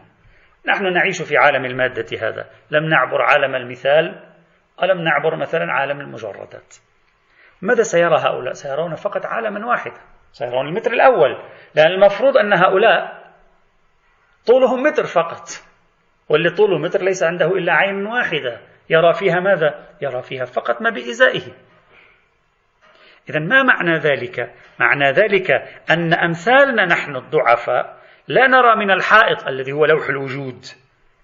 [0.68, 2.50] نحن نعيش في عالم المادة هذا.
[2.72, 4.30] لم نعبر عالم المثال
[4.84, 6.76] ألم نعبر مثلا عالم المجردات.
[7.62, 10.02] ماذا سيرى هؤلاء؟ سيرون فقط عالما واحدا.
[10.32, 11.38] سيرون المتر الأول
[11.76, 13.20] لأن المفروض أن هؤلاء
[14.46, 15.48] طولهم متر فقط
[16.30, 20.90] واللي طوله متر ليس عنده إلا عين واحدة يرى فيها ماذا؟ يرى فيها فقط ما
[20.90, 21.42] بإزائه
[23.30, 25.52] إذا ما معنى ذلك؟ معنى ذلك
[25.90, 30.66] أن أمثالنا نحن الضعفاء لا نرى من الحائط الذي هو لوح الوجود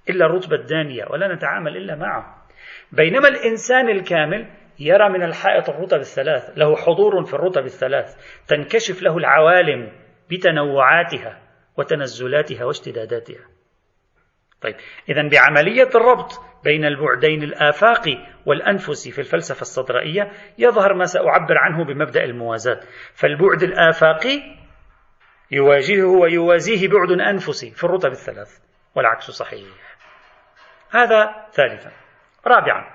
[0.09, 2.45] إلا الرتبة الدانية ولا نتعامل إلا معه
[2.91, 4.47] بينما الإنسان الكامل
[4.79, 8.15] يرى من الحائط الرتب الثلاث له حضور في الرتب الثلاث
[8.47, 9.91] تنكشف له العوالم
[10.31, 11.41] بتنوعاتها
[11.77, 13.45] وتنزلاتها واشتداداتها.
[14.61, 14.75] طيب
[15.09, 16.31] إذا بعملية الربط
[16.63, 22.79] بين البعدين الآفاقي والأنفسي في الفلسفة الصدرائية يظهر ما سأعبر عنه بمبدأ الموازاة.
[23.13, 24.41] فالبعد الآفاقي
[25.51, 28.59] يواجهه ويوازيه بعد أنفسي في الرتب الثلاث
[28.95, 29.67] والعكس صحيح.
[30.91, 31.91] هذا ثالثا.
[32.47, 32.94] رابعا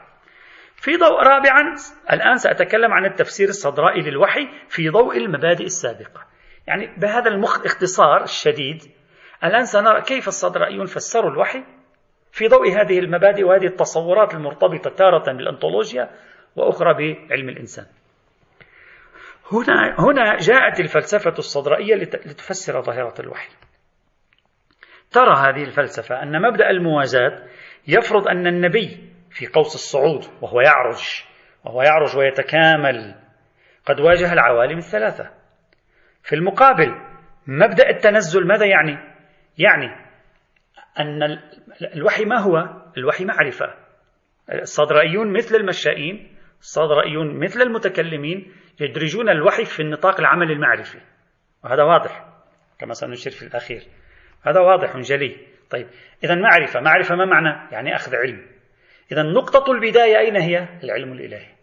[0.81, 1.75] في ضوء رابعا
[2.13, 6.27] الآن سأتكلم عن التفسير الصدرائي للوحي في ضوء المبادئ السابقة.
[6.67, 8.83] يعني بهذا المخ اختصار الشديد
[9.45, 11.65] الآن سنرى كيف الصدرائيون فسروا الوحي
[12.33, 16.11] في ضوء هذه المبادئ وهذه التصورات المرتبطة تارة بالأنطولوجيا
[16.57, 17.87] وأخرى بعلم الإنسان.
[19.53, 23.51] هنا هنا جاءت الفلسفة الصدرائية لتفسر ظاهرة الوحي.
[25.11, 27.47] ترى هذه الفلسفة أن مبدأ الموازاة
[27.89, 29.10] يفرض أن النبي
[29.41, 31.25] في قوس الصعود وهو يعرج
[31.65, 33.15] وهو يعرج ويتكامل.
[33.87, 35.31] قد واجه العوالم الثلاثة.
[36.23, 36.95] في المقابل
[37.47, 38.99] مبدأ التنزل ماذا يعني؟
[39.59, 39.87] يعني
[40.99, 41.39] أن
[41.95, 42.57] الوحي ما هو؟
[42.97, 43.75] الوحي معرفة.
[44.53, 51.01] الصدرائيون مثل المشائين الصدرائيون مثل المتكلمين يدرجون الوحي في النطاق العمل المعرفي.
[51.65, 52.27] وهذا واضح
[52.79, 53.83] كما سنشير في الأخير.
[54.43, 55.37] هذا واضح جلي.
[55.71, 55.87] طيب
[56.25, 56.81] إذا معرفة.
[56.81, 58.60] معرفة ما معنى؟ يعني أخذ علم.
[59.13, 61.55] إذا نقطة البداية أين هي؟ العلم الإلهي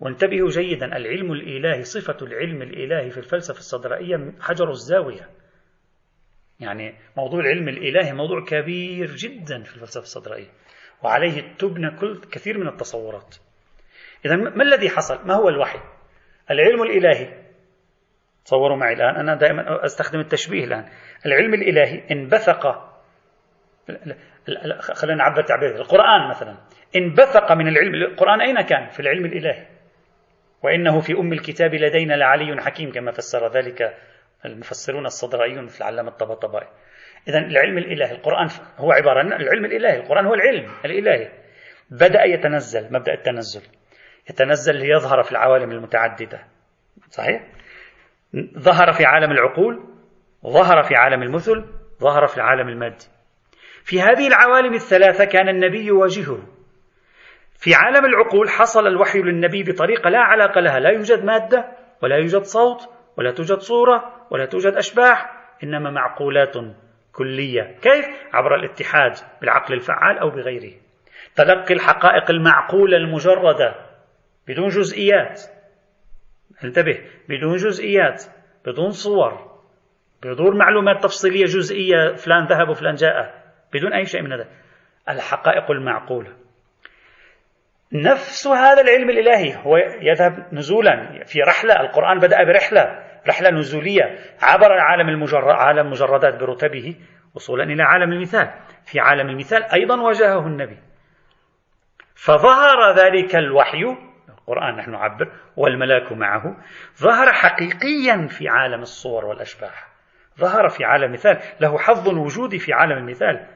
[0.00, 5.30] وانتبهوا جيدا العلم الإلهي صفة العلم الإلهي في الفلسفة الصدرائية حجر الزاوية
[6.60, 10.50] يعني موضوع العلم الإلهي موضوع كبير جدا في الفلسفة الصدرائية
[11.02, 13.36] وعليه تبنى كل كثير من التصورات
[14.24, 15.78] إذا ما الذي حصل؟ ما هو الوحي؟
[16.50, 17.44] العلم الإلهي
[18.44, 20.88] تصوروا معي الآن أنا دائما أستخدم التشبيه الآن
[21.26, 22.94] العلم الإلهي انبثق
[24.80, 25.76] خلينا نعبر تعبير.
[25.76, 26.56] القرآن مثلا
[26.96, 29.66] انبثق من العلم القرآن أين كان؟ في العلم الإلهي.
[30.62, 33.96] وإنه في أم الكتاب لدينا لعلي حكيم كما فسر ذلك
[34.44, 36.68] المفسرون الصدرائيون مثل علامة الطباطبائي.
[37.28, 41.28] إذا العلم الإلهي القرآن هو عبارة عن العلم الإلهي القرآن هو العلم الإلهي.
[41.90, 43.62] بدأ يتنزل مبدأ التنزل.
[44.30, 46.40] يتنزل ليظهر في العوالم المتعددة.
[47.10, 47.42] صحيح؟
[48.58, 49.84] ظهر في عالم العقول
[50.46, 51.64] ظهر في عالم المثل
[52.00, 53.13] ظهر في العالم المادي.
[53.84, 56.38] في هذه العوالم الثلاثة كان النبي يواجهه
[57.58, 60.80] في عالم العقول حصل الوحي للنبي بطريقة لا علاقة لها.
[60.80, 61.64] لا يوجد مادة
[62.02, 62.78] ولا يوجد صوت
[63.16, 65.30] ولا توجد صورة ولا توجد أشباح
[65.64, 66.56] إنما معقولات
[67.12, 67.62] كلية.
[67.82, 70.72] كيف؟ عبر الاتحاد بالعقل الفعال أو بغيره.
[71.36, 73.74] تلقي الحقائق المعقولة المجردة
[74.48, 75.40] بدون جزئيات.
[76.64, 78.22] انتبه بدون جزئيات
[78.66, 79.54] بدون صور
[80.22, 83.43] بدون معلومات تفصيلية جزئية فلان ذهب وفلان جاء.
[83.72, 84.46] بدون أي شيء من هذا.
[85.08, 86.32] الحقائق المعقولة.
[87.92, 94.72] نفس هذا العلم الإلهي هو يذهب نزولا في رحلة القرآن بدأ برحلة رحلة نزولية عبر
[94.72, 96.96] عالم المجرد عالم مجردات برتبه
[97.34, 98.50] وصولا إلى عالم المثال.
[98.84, 100.78] في عالم المثال أيضا واجهه النبي.
[102.14, 103.96] فظهر ذلك الوحي
[104.28, 106.56] القرآن نحن نعبر والملاك معه
[106.98, 109.88] ظهر حقيقيا في عالم الصور والأشباح.
[110.38, 113.46] ظهر في عالم المثال له حظ وجودي في عالم المثال.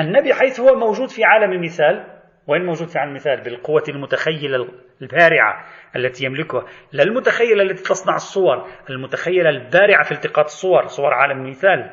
[0.00, 2.06] النبي حيث هو موجود في عالم المثال
[2.46, 4.68] وين موجود في عالم المثال؟ بالقوة المتخيلة
[5.02, 5.64] البارعة
[5.96, 6.64] التي يملكها.
[6.92, 11.90] لا المتخيلة التي تصنع الصور المتخيلة البارعة في التقاط الصور صور عالم المثال.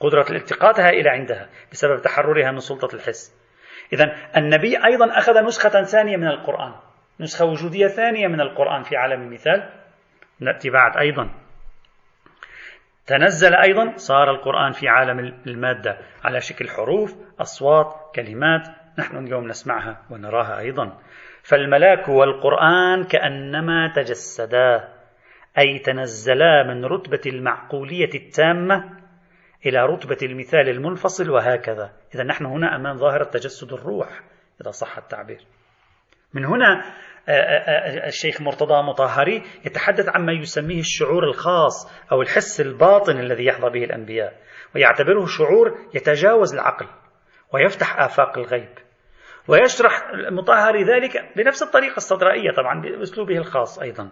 [0.00, 3.42] قدرة الالتقاط هائلة عندها بسبب تحررها من سلطة الحس.
[3.92, 6.72] إذا النبي أيضا أخذ نسخة ثانية من القرآن
[7.20, 9.70] نسخة وجودية ثانية من القرآن في عالم المثال.
[10.40, 11.41] نأتي بعد أيضا.
[13.06, 18.62] تنزل أيضا صار القرآن في عالم المادة على شكل حروف أصوات كلمات
[18.98, 20.98] نحن اليوم نسمعها ونراها أيضا.
[21.42, 24.88] فالملاك والقرآن كأنما تجسدا
[25.58, 28.90] أي تنزلا من رتبة المعقولية التامة
[29.66, 31.92] إلى رتبة المثال المنفصل وهكذا.
[32.14, 34.20] إذا نحن هنا أمام ظاهرة تجسد الروح
[34.60, 35.40] إذا صح التعبير.
[36.34, 36.84] من هنا
[38.06, 44.32] الشيخ مرتضى مطهري يتحدث عما يسميه الشعور الخاص أو الحس الباطن الذي يحظى به الأنبياء
[44.74, 46.86] ويعتبره شعور يتجاوز العقل
[47.54, 48.68] ويفتح آفاق الغيب.
[49.48, 54.10] ويشرح المطهري ذلك بنفس الطريقة الصدرائية طبعا بأسلوبه الخاص أيضا.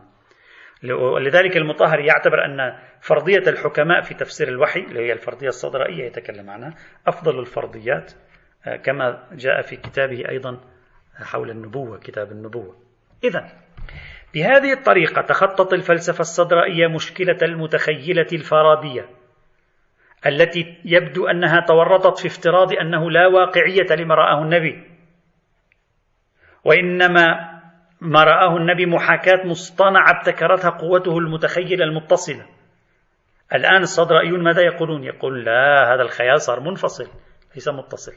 [1.14, 6.74] ولذلك المطهري يعتبر أن فرضية الحكماء في تفسير الوحي اللي هي الفرضية الصدرائية يتكلم عنها
[7.06, 8.12] أفضل الفرضيات
[8.84, 10.60] كما جاء في كتابه أيضا
[11.22, 12.89] حول النبوة كتاب النبوة.
[13.24, 13.52] إذا
[14.34, 19.08] بهذه الطريقة تخطط الفلسفة الصدرائية مشكلة المتخيلة الفارابية
[20.26, 24.90] التي يبدو أنها تورطت في افتراض أنه لا واقعية لما رآه النبي
[26.64, 27.50] وإنما
[28.00, 32.46] ما رآه النبي محاكاة مصطنعة ابتكرتها قوته المتخيلة المتصلة.
[33.54, 37.08] الآن الصدرائيون ماذا يقولون؟ يقول لا هذا الخيال صار منفصل
[37.54, 38.12] ليس متصل.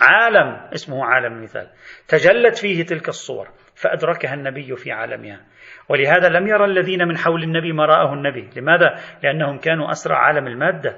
[0.00, 1.70] عالم اسمه عالم المثال
[2.08, 3.48] تجلت فيه تلك الصور.
[3.80, 5.40] فأدركها النبي في عالمها.
[5.88, 8.50] ولهذا لم يرى الذين من حول النبي ما رآه النبي.
[8.56, 10.96] لماذا؟ لأنهم كانوا أسرع عالم المادة.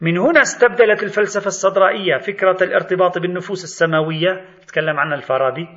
[0.00, 5.68] من هنا استبدلت الفلسفة الصدرائية فكرة الارتباط بالنفوس السماوية تكلم عنها الفارابي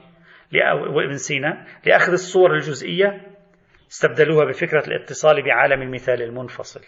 [0.96, 3.22] وابن سينا لأخذ الصور الجزئية
[3.92, 6.82] استبدلوها بفكرة الاتصال بعالم المثال المنفصل.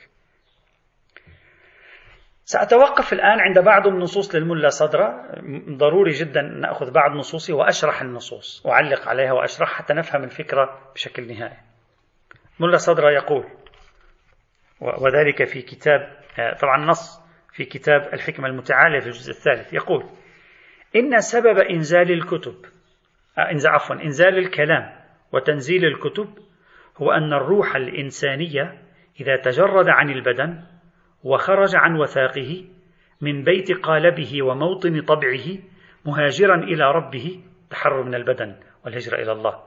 [2.44, 5.26] سأتوقف الآن عند بعض النصوص للملا صدرة.
[5.70, 11.58] ضروري جدا نأخذ بعض نصوصي وأشرح النصوص أعلق عليها وأشرح حتى نفهم الفكرة بشكل نهائي.
[12.60, 13.46] ملا صدرة يقول
[14.82, 16.18] وذلك في كتاب
[16.62, 17.22] طبعا نص
[17.54, 19.74] في كتاب الحكمة المتعالية في الجزء الثالث.
[19.74, 20.06] يقول
[20.96, 22.56] إن سبب إنزال الكتب
[23.66, 25.02] عفوا إنزال الكلام
[25.32, 26.28] وتنزيل الكتب
[26.98, 28.82] هو أن الروح الإنسانية
[29.20, 30.64] إذا تجرد عن البدن
[31.24, 32.66] وخرج عن وثاقه
[33.22, 35.46] من بيت قالبه وموطن طبعه
[36.06, 38.56] مهاجرا إلى ربه تحرر من البدن
[38.86, 39.64] والهجرة إلى الله.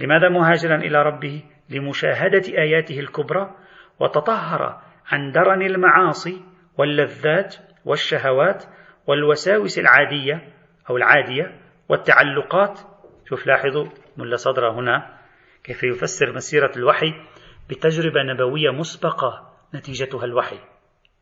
[0.00, 3.54] لماذا مهاجرا إلى ربه؟ لمشاهدة آياته الكبرى
[4.00, 6.42] وتطهر عن درن المعاصي
[6.78, 8.64] واللذات والشهوات
[9.06, 10.52] والوساوس العادية
[10.90, 12.80] أو العادية والتعلقات.
[13.28, 15.18] شوف لاحظوا ملا صدر هنا
[15.64, 17.14] كيف يفسر مسيرة الوحي
[17.70, 20.75] بتجربة نبوية مسبقة نتيجتها الوحي.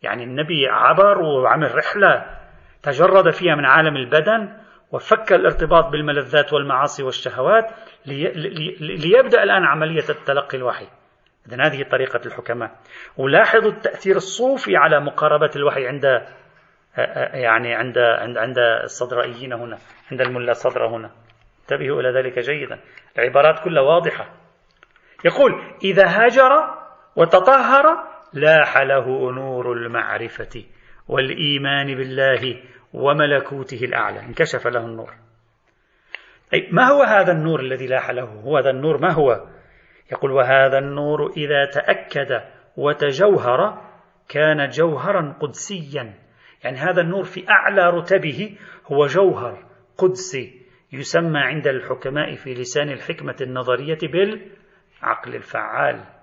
[0.04, 2.24] يعني النبي عبر وعمل رحلة
[2.82, 4.56] تجرد فيها من عالم البدن
[4.92, 7.70] وفك الارتباط بالملذات والمعاصي والشهوات
[8.06, 8.32] لي
[8.80, 10.86] ليبدأ الآن عملية التلقي الوحي.
[11.48, 12.70] إذن هذه طريقة الحكماء.
[13.16, 16.04] ولاحظوا التأثير الصوفي على مقاربة الوحي عند
[17.34, 19.78] يعني عند عند عند الصدرائيين هنا
[20.12, 21.10] عند الملا صدر هنا.
[21.62, 22.80] انتبهوا إلى ذلك جيدا.
[23.18, 24.26] العبارات كلها واضحة.
[25.24, 26.50] يقول إذا هاجر
[27.16, 30.64] وتطهر لاح له نور المعرفة
[31.08, 34.20] والإيمان بالله وملكوته الأعلى.
[34.20, 35.14] انكشف له النور.
[36.54, 39.46] أي ما هو هذا النور الذي لاح له؟ هو هذا النور ما هو؟
[40.12, 42.42] يقول وهذا النور إذا تأكد
[42.76, 43.90] وتجوهر
[44.28, 46.14] كان جوهرا قدسيا.
[46.64, 49.64] يعني هذا النور في أعلى رتبه هو جوهر
[49.98, 56.13] قدسي يسمى عند الحكماء في لسان الحكمة النظرية بالعقل الفعال.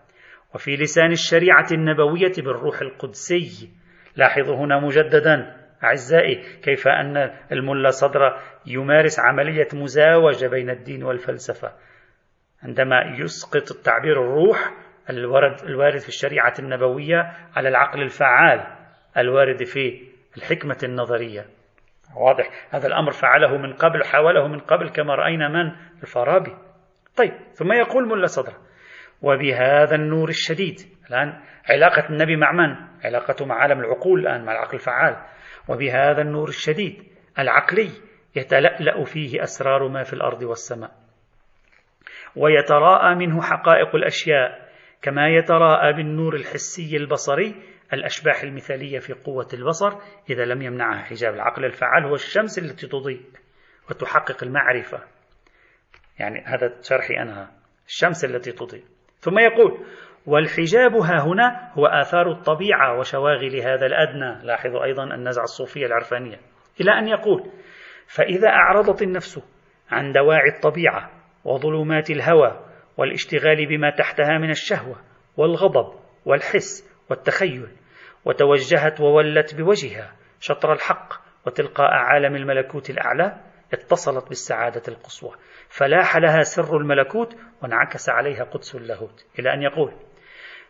[0.55, 3.69] وفي لسان الشريعة النبوية بالروح القدسي.
[4.15, 11.71] لاحظوا هنا مجددا أعزائي كيف أن الملا صدر يمارس عملية مزاوجة بين الدين والفلسفة.
[12.63, 14.73] عندما يسقط التعبير الروح
[15.09, 18.77] الورد, الوارد في الشريعة النبوية على العقل الفعال
[19.17, 20.01] الوارد في
[20.37, 21.45] الحكمة النظرية.
[22.15, 26.55] واضح هذا الأمر فعله من قبل حاوله من قبل كما رأينا من؟ الفارابي.
[27.17, 28.53] طيب ثم يقول ملا صدر
[29.21, 30.79] وبهذا النور الشديد.
[31.09, 35.17] الآن علاقة النبي مع من؟ علاقته مع عالم العقول الآن مع العقل الفعال.
[35.69, 37.03] وبهذا النور الشديد
[37.39, 37.89] العقلي
[38.35, 40.91] يتلألأ فيه أسرار ما في الأرض والسماء.
[42.35, 47.55] ويتراءى منه حقائق الأشياء كما يتراءى بالنور الحسي البصري
[47.93, 49.97] الأشباح المثالية في قوة البصر
[50.29, 53.21] إذا لم يمنعها حجاب العقل الفعال هو الشمس التي تضيء
[53.89, 54.99] وتحقق المعرفة.
[56.19, 57.51] يعني هذا شرحي أنا.
[57.87, 58.83] الشمس التي تضيء.
[59.21, 59.85] ثم يقول
[60.25, 64.45] والحجاب ها هنا هو آثار الطبيعة وشواغل هذا الأدنى.
[64.45, 66.39] لاحظوا أيضا النزعة الصوفية العرفانية.
[66.81, 67.51] إلى أن يقول
[68.07, 69.39] فإذا أعرضت النفس
[69.91, 71.09] عن دواعي الطبيعة
[71.45, 72.65] وظلمات الهوى
[72.97, 74.95] والاشتغال بما تحتها من الشهوة
[75.37, 77.67] والغضب والحس والتخيل
[78.25, 81.13] وتوجهت وولت بوجهها شطر الحق
[81.45, 83.37] وتلقاء عالم الملكوت الأعلى
[83.73, 85.31] اتصلت بالسعادة القصوى.
[85.71, 89.93] فلاح لها سر الملكوت وانعكس عليها قدس اللاهوت إلى أن يقول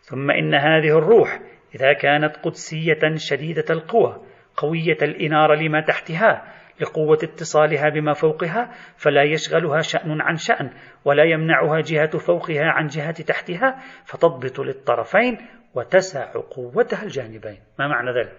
[0.02, 1.40] ثم إن هذه الروح
[1.76, 4.22] إذا كانت قدسية شديدة القوى
[4.58, 10.72] قوية الإنارة لما تحتها لقوة اتصالها بما فوقها فلا يشغلها شأن عن شأن
[11.06, 15.38] ولا يمنعها جهة فوقها عن جهة تحتها فتضبط للطرفين
[15.76, 18.38] وتسع قوتها الجانبين ما معنى ذلك؟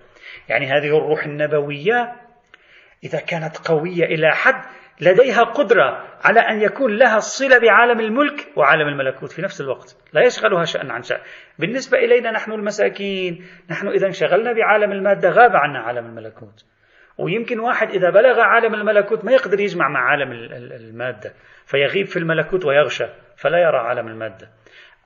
[0.49, 2.13] يعني هذه الروح النبوية
[3.05, 4.65] إذا كانت قوية إلى حد
[5.03, 9.97] لديها قدرة على أن يكون لها الصلة بعالم الملك وعالم الملكوت في نفس الوقت.
[10.13, 11.21] لا يشغلها شأن عن شأن.
[11.59, 16.65] بالنسبة إلينا نحن المساكين نحن إذا انشغلنا بعالم المادة غاب عنا عالم الملكوت.
[17.19, 20.33] ويمكن واحد إذا بلغ عالم الملكوت ما يقدر يجمع مع عالم
[20.73, 21.33] المادة
[21.67, 24.49] فيغيب في الملكوت ويغشى فلا يرى عالم المادة.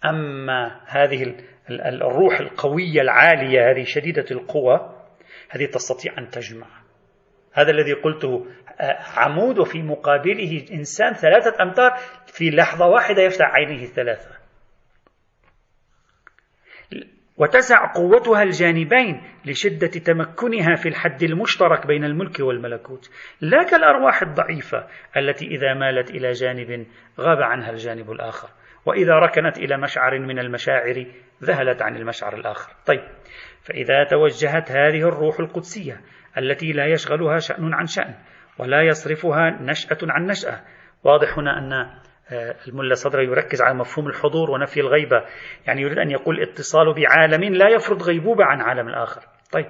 [0.04, 1.34] أما هذه
[1.70, 5.02] الروح القوية العالية هذه شديدة القوة
[5.50, 6.66] هذه تستطيع أن تجمع.
[7.56, 8.46] هذا الذي قلته
[8.80, 11.90] آه، عمود وفي مقابله إنسان ثلاثة أمتار
[12.26, 14.30] في لحظة واحدة يفتح عينيه الثلاثة.
[17.36, 23.10] وتسع قوتها الجانبين لشدة تمكنها في الحد المشترك بين الملك والملكوت.
[23.40, 26.86] لا كالأرواح الضعيفة التي إذا مالت إلى جانب
[27.20, 28.48] غاب عنها الجانب الآخر.
[28.86, 31.06] وإذا ركنت إلى مشعر من المشاعر
[31.42, 32.72] ذهلت عن المشعر الآخر.
[32.86, 33.02] طيب
[33.62, 36.00] فإذا توجهت هذه الروح القدسية
[36.38, 38.14] التي لا يشغلها شأن عن شأن
[38.58, 40.60] ولا يصرفها نشأة عن نشأة.
[41.04, 41.72] واضح هنا أن
[42.32, 45.24] آه، الملا صدر يركز على مفهوم الحضور ونفي الغيبة.
[45.66, 49.22] يعني يريد أن يقول اتصال بعالم لا يفرض غيبوبة عن عالم الآخر.
[49.52, 49.66] طيب.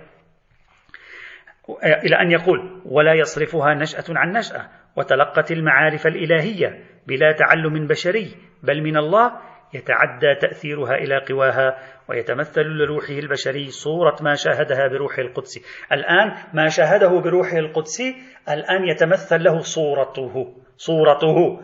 [1.85, 8.83] إلى أن يقول ولا يصرفها نشأة عن نشأة وتلقت المعارف الإلهية بلا تعلم بشري بل
[8.83, 9.33] من الله
[9.75, 15.63] يتعدى تأثيرها إلى قواها ويتمثل لروحه البشري صورة ما شاهدها بروحه القدسي
[15.93, 18.17] الآن ما شاهده بروحه القدسي
[18.49, 21.61] الآن يتمثل له صورته صورته.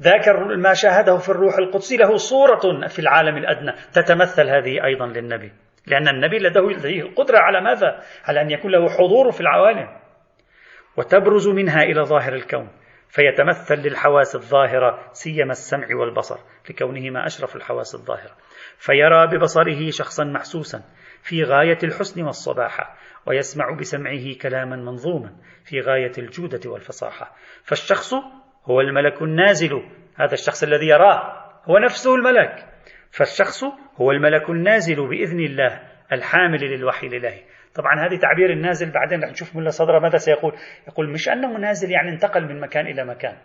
[0.00, 0.28] ذاك
[0.58, 3.72] ما شاهده في الروح القدسي له صورة في العالم الأدنى.
[3.92, 5.52] تتمثل هذه أيضا للنبي.
[5.86, 9.88] لأن النبي لديه القدرة على ماذا؟ على أن يكون له حضور في العوالم.
[10.96, 12.68] وتبرز منها إلى ظاهر الكون.
[13.08, 16.38] فيتمثل للحواس الظاهرة سيما السمع والبصر
[16.70, 18.36] لكونهما أشرف الحواس الظاهرة.
[18.78, 20.82] فيرى ببصره شخصا محسوسا
[21.22, 22.96] في غاية الحسن والصباحة
[23.26, 27.36] ويسمع بسمعه كلاما منظوما في غاية الجودة والفصاحة.
[27.62, 28.14] فالشخص
[28.64, 29.82] هو الملك النازل
[30.16, 32.68] هذا الشخص الذي يراه هو نفسه الملك.
[33.10, 33.64] فالشخص
[33.96, 35.80] هو الملك النازل بإذن الله
[36.12, 37.42] الحامل للوحي الإلهي.
[37.76, 40.54] طبعا هذه تعبير النازل بعدين رح نشوف ملا صدرة ماذا سيقول.
[40.88, 43.36] يقول مش أنه نازل يعني انتقل من مكان إلى مكان.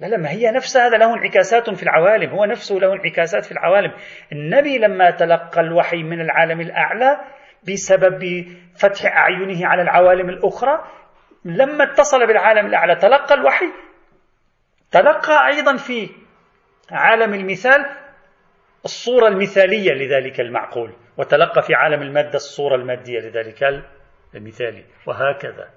[0.00, 2.30] لا لا ما هي نفسها هذا له انعكاسات في العوالم.
[2.30, 3.92] هو نفسه له انعكاسات في العوالم.
[4.32, 7.20] النبي لما تلقى الوحي من العالم الأعلى
[7.68, 8.46] بسبب
[8.80, 10.84] فتح أعينه على العوالم الأخرى
[11.44, 13.66] لما اتصل بالعالم الأعلى تلقى الوحي
[14.90, 16.10] تلقى أيضا في
[16.92, 17.86] عالم المثال
[18.86, 20.92] الصورة المثالية لذلك المعقول.
[21.18, 23.84] وتلقى في عالم المادة الصورة المادية لذلك
[24.34, 24.84] المثالي.
[25.06, 25.68] وهكذا.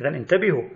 [0.00, 0.68] إذا انتبهوا.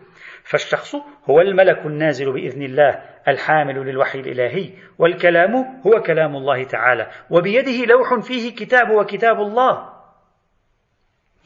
[0.44, 0.94] فالشخص
[1.30, 4.70] هو الملك النازل بإذن الله الحامل للوحي الإلهي.
[4.98, 5.54] والكلام
[5.86, 7.10] هو كلام الله تعالى.
[7.30, 9.92] وبيده لوح فيه كتاب وكتاب الله.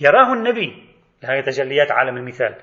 [0.01, 0.85] يراه النبي.
[1.25, 2.55] هذه تجليات عالم المثال.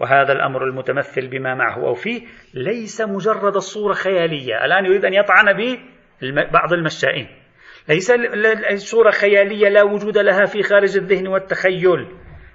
[0.00, 4.64] وهذا الأمر المتمثل بما معه أو فيه ليس مجرد الصورة خيالية.
[4.64, 5.78] الآن يريد أن يطعن به
[6.52, 7.28] بعض المشائين
[7.88, 8.12] ليس
[8.74, 12.08] صورة خيالية لا وجود لها في خارج الذهن والتخيل.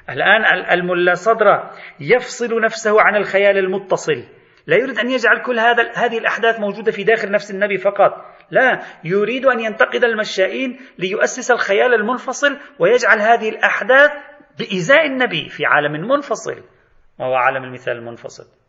[0.09, 4.23] الآن الملا صدرة يفصل نفسه عن الخيال المتصل.
[4.67, 8.11] لا يريد أن يجعل كل هذا هذه الأحداث موجودة في داخل نفس النبي فقط.
[8.51, 14.11] لا يريد أن ينتقد المشائين ليؤسس الخيال المنفصل ويجعل هذه الأحداث
[14.59, 16.63] بإزاء النبي في عالم منفصل.
[17.19, 18.64] وهو عالم المثال المنفصل.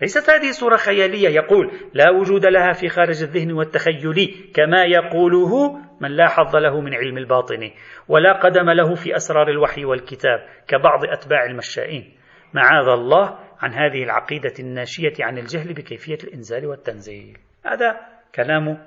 [0.00, 1.28] ليست هذه صورة خيالية.
[1.28, 6.94] يقول لا وجود لها في خارج الذهن والتخيل كما يقوله من لا حظ له من
[6.94, 7.70] علم الباطن
[8.08, 12.12] ولا قدم له في أسرار الوحي والكتاب كبعض أتباع المشائين.
[12.54, 17.38] معاذ الله عن هذه العقيدة الناشية عن الجهل بكيفية الإنزال والتنزيل.
[17.66, 18.00] هذا
[18.34, 18.78] كلام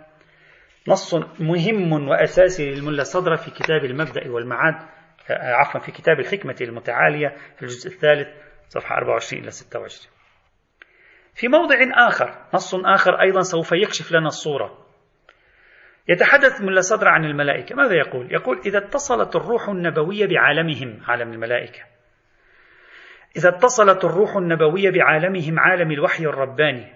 [0.88, 4.76] نص مهم وأساسي للملا صدر في كتاب المبدأ والمعاد
[5.30, 8.28] عفوا في كتاب الحكمة المتعالية في الجزء الثالث
[8.70, 10.19] صفحة 24 إلى 26
[11.34, 11.76] في موضع
[12.08, 14.86] آخر نص آخر أيضا سوف يكشف لنا الصورة.
[16.08, 17.76] يتحدث ملا صدر عن الملائكة.
[17.76, 21.80] ماذا يقول؟ يقول إذا اتصلت الروح النبوية بعالمهم عالم الملائكة.
[23.38, 26.94] إذا اتصلت الروح النبوية بعالمهم عالم الوحي الرباني.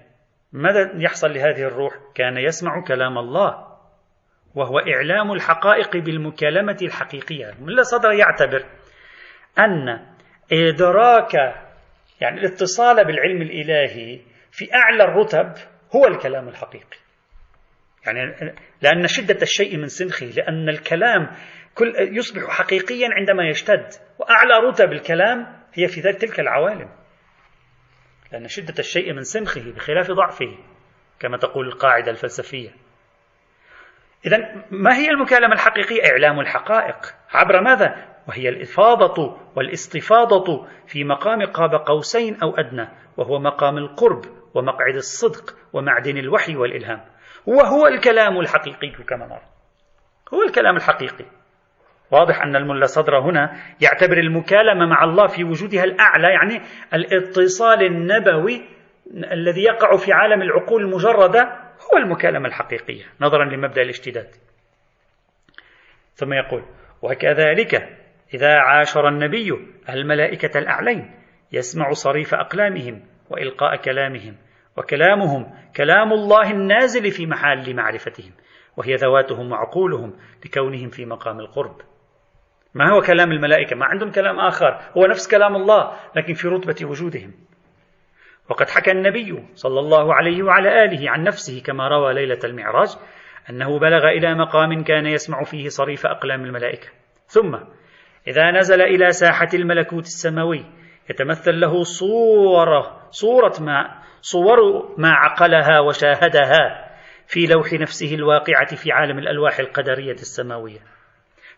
[0.53, 3.73] ماذا يحصل لهذه الروح؟ كان يسمع كلام الله
[4.55, 7.53] وهو إعلام الحقائق بالمكالمة الحقيقية.
[7.61, 8.65] ملا صدر يعتبر
[9.59, 10.05] أن
[10.51, 11.62] إدراك
[12.23, 14.19] يعني الاتصال بالعلم الإلهي
[14.51, 15.53] في أعلى الرتب
[15.95, 16.97] هو الكلام الحقيقي
[18.05, 21.31] يعني لأن شدة الشيء من سنخه لأن الكلام
[21.75, 23.87] كل يصبح حقيقيا عندما يشتد
[24.19, 26.89] وأعلى رتب الكلام هي في تلك العوالم
[28.31, 30.57] لأن شدة الشيء من سنخه بخلاف ضعفه
[31.19, 32.69] كما تقول القاعدة الفلسفية
[34.25, 34.37] إذا
[34.71, 36.97] ما هي المكالمة الحقيقية؟ إعلام الحقائق
[37.33, 44.95] عبر ماذا؟ وهي الإفاضة والاستفاضة في مقام قاب قوسين أو أدنى وهو مقام القرب ومقعد
[44.95, 47.01] الصدق ومعدن الوحي والإلهام.
[47.45, 49.41] وهو الكلام الحقيقي كما نرى.
[50.33, 51.25] هو الكلام الحقيقي.
[52.11, 56.61] واضح أن الملا صدر هنا يعتبر المكالمة مع الله في وجودها الأعلى يعني
[56.93, 58.61] الاتصال النبوي
[59.31, 61.41] الذي يقع في عالم العقول المجردة
[61.81, 64.27] هو المكالمة الحقيقية نظرا لمبدأ الاشتداد.
[66.13, 66.63] ثم يقول
[67.01, 68.02] وكذلك
[68.33, 69.51] إذا عاشر النبي
[69.89, 71.11] الملائكة الأعلين
[71.51, 74.35] يسمع صريف أقلامهم وإلقاء كلامهم
[74.77, 78.31] وكلامهم كلام الله النازل في محل معرفتهم
[78.77, 80.13] وهي ذواتهم وعقولهم
[80.45, 81.81] لكونهم في مقام القرب.
[82.73, 86.89] ما هو كلام الملائكة؟ ما عندهم كلام آخر هو نفس كلام الله لكن في رتبة
[86.89, 87.33] وجودهم.
[88.49, 92.89] وقد حكى النبي صلى الله عليه وعلى آله عن نفسه كما روى ليلة المعراج
[93.49, 96.87] أنه بلغ إلى مقام كان يسمع فيه صريف أقلام الملائكة.
[97.27, 97.57] ثم
[98.27, 100.65] إذا نزل إلى ساحة الملكوت السماوي
[101.09, 104.59] يتمثل له صورة صورة ما صور
[104.97, 106.89] ما عقلها وشاهدها
[107.27, 110.79] في لوح نفسه الواقعة في عالم الألواح القدرية السماوية.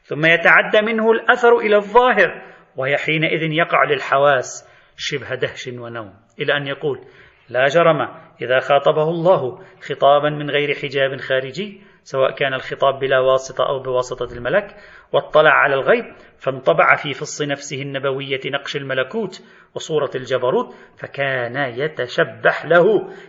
[0.04, 2.42] ثم يتعدى منه الأثر إلى الظاهر
[2.76, 7.02] وهي حينئذ يقع للحواس شبه دهش ونوم إلى أن يقول
[7.50, 8.02] لا جرم
[8.42, 14.34] إذا خاطبه الله خطابا من غير حجاب خارجي سواء كان الخطاب بلا واسطة أو بواسطة
[14.34, 14.76] الملك
[15.14, 16.06] واطلع على الغيب
[16.38, 19.44] فانطبع في فص نفسه النبوية نقش الملكوت
[19.76, 22.84] وصورة الجبروت فكان يتشبح له.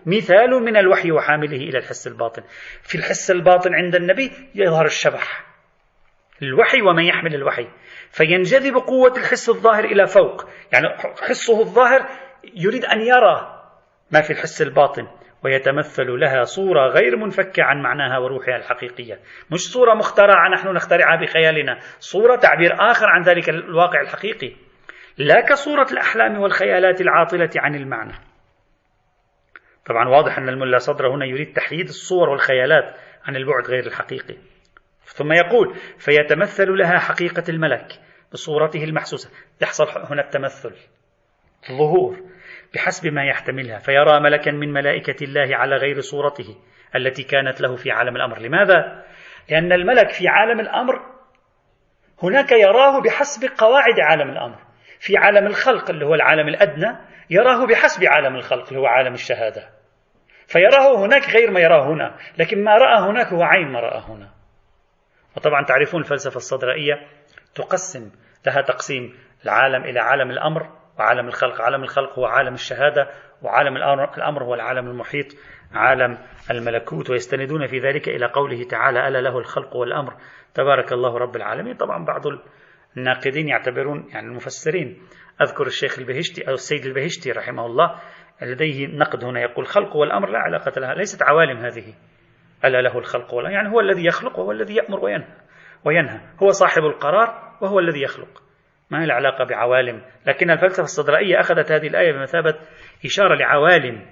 [0.06, 2.42] مثال من الوحي وحامله إلى الحس الباطن.
[2.82, 5.46] في الحس الباطن عند النبي يظهر الشبح.
[6.42, 7.68] الوحي ومن يحمل الوحي.
[8.10, 10.44] فينجذب قوة الحس الظاهر إلى فوق.
[10.72, 10.88] يعني
[11.28, 12.08] حسه الظاهر
[12.54, 13.62] يريد أن يرى
[14.10, 15.06] ما في الحس الباطن.
[15.46, 19.18] ويتمثل لها صورة غير منفكة عن معناها وروحها الحقيقية.
[19.52, 21.78] مش صورة مخترعة نحن نخترعها بخيالنا.
[21.98, 24.52] صورة تعبير آخر عن ذلك الواقع الحقيقي.
[25.18, 28.12] لا كصورة الأحلام والخيالات العاطلة عن المعنى.
[29.86, 34.36] طبعا واضح أن الملا صدر هنا يريد تحييد الصور والخيالات عن البعد غير الحقيقي.
[35.04, 37.88] ثم يقول فيتمثل لها حقيقة الملك
[38.32, 39.30] بصورته المحسوسة.
[39.62, 40.74] يحصل هنا التمثل.
[41.70, 42.35] الظهور.
[42.76, 46.56] بحسب ما يحتملها فيرى ملكا من ملائكة الله على غير صورته
[46.96, 48.38] التي كانت له في عالم الأمر.
[48.38, 49.04] لماذا؟
[49.50, 50.94] لأن الملك في عالم الأمر
[52.22, 54.58] هناك يراه بحسب قواعد عالم الأمر.
[55.00, 56.98] في عالم الخلق اللي هو العالم الأدنى
[57.30, 59.68] يراه بحسب عالم الخلق اللي هو عالم الشهادة.
[60.46, 64.30] فيراه هناك غير ما يراه هنا لكن ما رأى هناك هو عين ما رأى هنا.
[65.36, 67.06] وطبعا تعرفون الفلسفة الصدرائية
[67.54, 68.10] تقسم
[68.46, 69.14] لها تقسيم
[69.44, 71.60] العالم إلى عالم الأمر وعالم الخلق.
[71.60, 73.10] عالم الخلق هو عالم الشهادة
[73.42, 73.76] وعالم
[74.16, 75.26] الأمر هو العالم المحيط
[75.72, 76.18] عالم
[76.50, 80.14] الملكوت ويستندون في ذلك إلى قوله تعالى ألا له الخلق والأمر.
[80.54, 81.74] تبارك الله رب العالمين.
[81.74, 82.22] طبعا بعض
[82.96, 85.02] الناقدين يعتبرون يعني المفسرين
[85.42, 88.00] أذكر الشيخ البهشتي أو السيد البهشتي رحمه الله
[88.42, 91.94] لديه نقد هنا يقول الخلق والأمر لا علاقة لها ليست عوالم هذه.
[92.64, 95.34] ألا له الخلق والأمر يعني هو الذي يخلق وهو الذي يأمر وينهى
[95.84, 96.20] وينهى.
[96.42, 98.45] هو صاحب القرار وهو الذي يخلق.
[98.90, 100.02] ما هي العلاقة بعوالم.
[100.26, 102.54] لكن الفلسفة الصدرائية أخذت هذه الآية بمثابة
[103.04, 104.06] إشارة لعوالم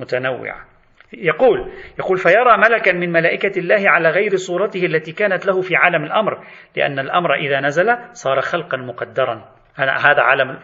[0.00, 0.66] متنوعة.
[1.12, 6.04] يقول يقول فيرى ملكا من ملائكة الله على غير صورته التي كانت له في عالم
[6.04, 6.44] الأمر
[6.76, 9.48] لأن الأمر إذا نزل صار خلقا مقدرا.
[9.76, 10.58] هذا عالم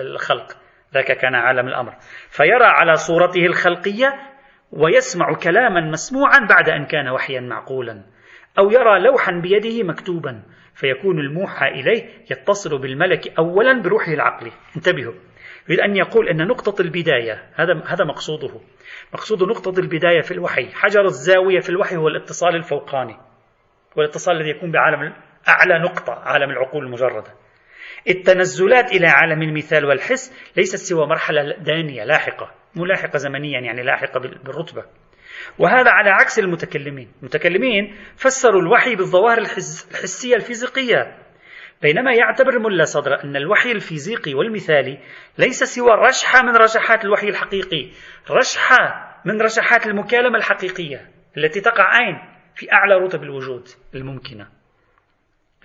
[0.00, 0.46] الخلق.
[0.94, 1.92] ذاك كان عالم الأمر.
[2.28, 4.14] فيرى على صورته الخلقية
[4.72, 8.02] ويسمع كلاما مسموعا بعد أن كان وحيا معقولا.
[8.58, 10.42] أو يرى لوحا بيده مكتوبا
[10.74, 14.52] فيكون الموحى إليه يتصل بالملك أولا بروحه العقلي.
[14.76, 15.14] انتبهوا.
[15.68, 18.60] يريد أن يقول أن نقطة البداية هذا هذا مقصوده.
[19.14, 23.16] مقصود نقطة البداية في الوحي حجر الزاوية في الوحي هو الاتصال الفوقاني
[23.96, 25.12] والاتصال الذي يكون بعالم
[25.48, 27.34] أعلى نقطة عالم العقول المجردة
[28.08, 34.20] التنزلات إلى عالم المثال والحس ليست سوى مرحلة دانية لاحقة مو لاحقة زمنيا يعني لاحقة
[34.20, 34.84] بالرتبة.
[35.58, 37.08] وهذا على عكس المتكلمين.
[37.20, 41.18] المتكلمين فسروا الوحي بالظواهر الحسية الفيزيقية.
[41.82, 44.98] بينما يعتبر ملا صدر أن الوحي الفيزيقي والمثالي
[45.38, 47.90] ليس سوى رشحة من رشحات الوحي الحقيقي
[48.30, 52.18] رشحة من رشحات المكالمة الحقيقية التي تقع أين؟
[52.54, 54.48] في أعلى رتب الوجود الممكنة.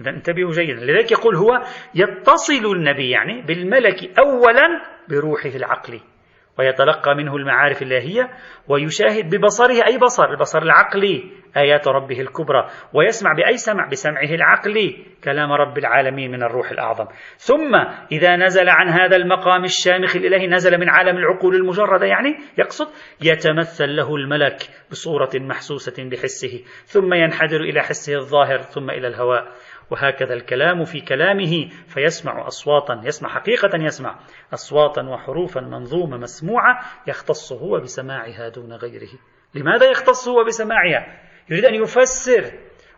[0.01, 0.73] إذا انتبهوا جيدا.
[0.73, 1.63] لذلك يقول هو
[1.95, 4.67] يتصل النبي يعني بالملك أولا
[5.09, 6.01] بروحه العقلي.
[6.60, 8.30] ويتلقى منه المعارف اللاهية
[8.68, 15.51] ويشاهد ببصره أي بصر البصر العقلي آيات ربه الكبرى ويسمع بأي سمع بسمعه العقلي كلام
[15.51, 17.05] رب العالمين من الروح الأعظم.
[17.38, 17.76] ثم
[18.12, 22.88] إذا نزل عن هذا المقام الشامخ الإلهي نزل من عالم العقول المجردة يعني يقصد
[23.22, 24.58] يتمثل له الملك
[24.91, 29.47] بصورة محسوسة بحسه ثم ينحدر إلى حسه الظاهر ثم إلى الهواء.
[29.91, 34.19] وهكذا الكلام في كلامه فيسمع أصواتا يسمع حقيقة يسمع
[34.53, 39.09] أصواتا وحروفا منظومة مسموعة يختص هو بسماعها دون غيره.
[39.55, 41.19] لماذا يختص هو بسماعها؟
[41.49, 42.51] يريد أن يفسر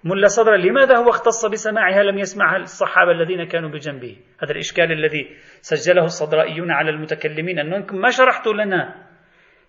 [0.03, 4.17] ملا صدر لماذا هو اختص بسماعها؟ لم يسمعها الصحابة الذين كانوا بجنبه.
[4.43, 7.59] هذا الإشكال الذي سجله الصدرائيون على المتكلمين.
[7.59, 9.09] أنكم ما شرحتوا لنا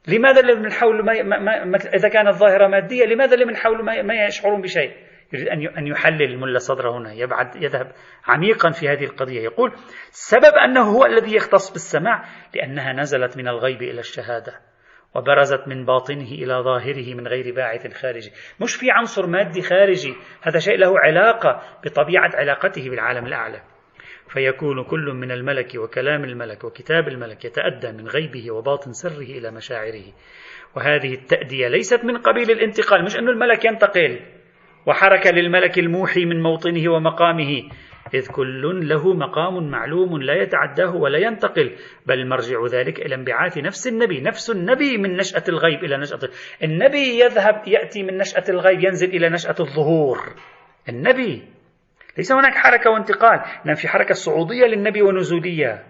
[0.08, 3.84] لماذا اللي من حول ما, ما, ما إذا كانت ظاهرة مادية لماذا اللي من حول
[3.84, 7.92] ما, ما يشعرون بشيء؟ يريد أن يحلل الملا صدر هنا يبعد يذهب
[8.26, 9.40] عميقا في هذه القضية.
[9.40, 9.72] يقول
[10.10, 12.24] سبب أنه هو الذي يختص بالسماع
[12.54, 14.60] لأنها نزلت من الغيب إلى الشهادة
[15.14, 18.30] وبرزت من باطنه إلى ظاهره من غير باعث خارجي.
[18.60, 23.62] مش في عنصر مادي خارجي هذا شيء له علاقة بطبيعة علاقته بالعالم الأعلى.
[24.28, 30.04] فيكون كل من الملك وكلام الملك وكتاب الملك يتأدى من غيبه وباطن سره إلى مشاعره.
[30.76, 34.20] وهذه التأدية ليست من قبيل الانتقال مش أن الملك ينتقل.
[34.86, 37.62] وحرك للملك الموحي من موطنه ومقامه
[38.14, 41.76] إذ كل له مقام معلوم لا يتعداه ولا ينتقل
[42.06, 44.20] بل مرجع ذلك إلى انبعاث نفس النبي.
[44.20, 46.28] نفس النبي من نشأة الغيب إلى نشأة
[46.64, 50.18] النبي يذهب يأتي من نشأة الغيب ينزل إلى نشأة الظهور.
[50.88, 51.42] النبي
[52.18, 55.84] ليس هناك حركة وانتقال نعم في حركة صعودية للنبي ونزولية.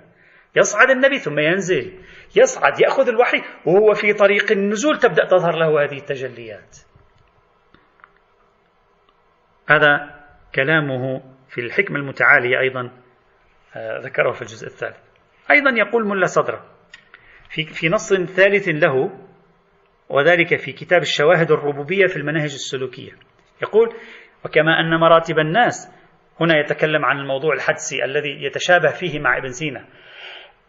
[0.57, 1.93] يصعد النبي ثم ينزل.
[2.37, 6.90] يصعد يأخذ الوحي وهو في طريق النزول تبدأ تظهر له هذه التجليات.
[9.69, 10.21] هذا
[10.55, 12.91] كلامه في الحكمة المتعالية أيضا
[13.77, 14.97] آه، ذكره في الجزء الثالث.
[15.51, 16.65] أيضا يقول ملا صدرة
[17.51, 19.11] في, في نص ثالث له
[20.09, 23.13] وذلك في كتاب الشواهد الربوبية في المناهج السلوكية.
[23.63, 23.95] يقول
[24.45, 25.89] وكما أن مراتب الناس
[26.41, 29.85] هنا يتكلم عن الموضوع الحدسي الذي يتشابه فيه مع ابن سينا.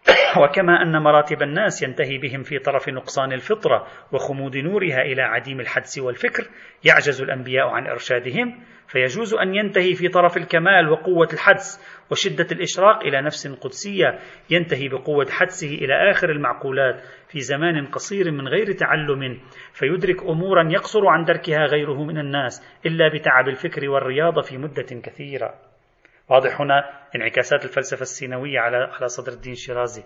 [0.44, 6.00] وكما أن مراتب الناس ينتهي بهم في طرف نقصان الفطرة وخمود نورها إلى عديم الحدس
[6.00, 6.48] والفكر
[6.84, 8.64] يعجز الأنبياء عن إرشادهم.
[8.92, 11.80] فيجوز أن ينتهي في طرف الكمال وقوة الحدس
[12.12, 14.20] وشدة الإشراق إلى نفس قدسية
[14.50, 19.40] ينتهي بقوة حدسه إلى آخر المعقولات في زمان قصير من غير تعلم.
[19.74, 25.54] فيدرك أمورا يقصر عن دركها غيره من الناس إلا بتعب الفكر والرياضة في مدة كثيرة.
[26.30, 30.04] واضح هنا انعكاسات الفلسفة السينوية على صدر الدين الشيرازي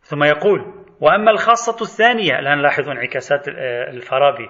[0.00, 0.60] ثم يقول
[1.00, 3.48] وأما الخاصة الثانية الآن لاحظوا انعكاسات
[3.88, 4.48] الفارابي.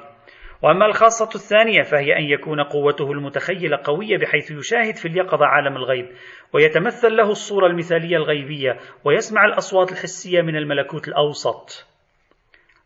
[0.62, 6.06] وأما الخاصة الثانية فهي أن يكون قوته المتخيلة قوية بحيث يشاهد في اليقظة عالم الغيب
[6.52, 11.86] ويتمثل له الصورة المثالية الغيبية ويسمع الأصوات الحسية من الملكوت الأوسط.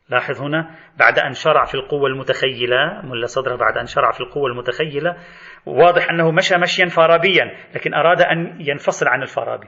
[0.08, 4.46] لاحظ هنا بعد أن شرع في القوة المتخيلة ملا صدره بعد أن شرع في القوة
[4.46, 5.16] المتخيلة
[5.66, 9.66] واضح أنه مشى مشيا فارابيا لكن أراد أن ينفصل عن الفارابي.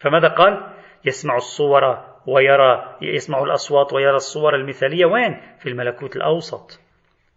[0.00, 0.66] فماذا قال؟
[1.04, 1.82] يسمع الصور
[2.26, 5.04] ويرى يسمع الأصوات ويرى الصور المثالية.
[5.04, 6.83] وين؟ في الملكوت الأوسط.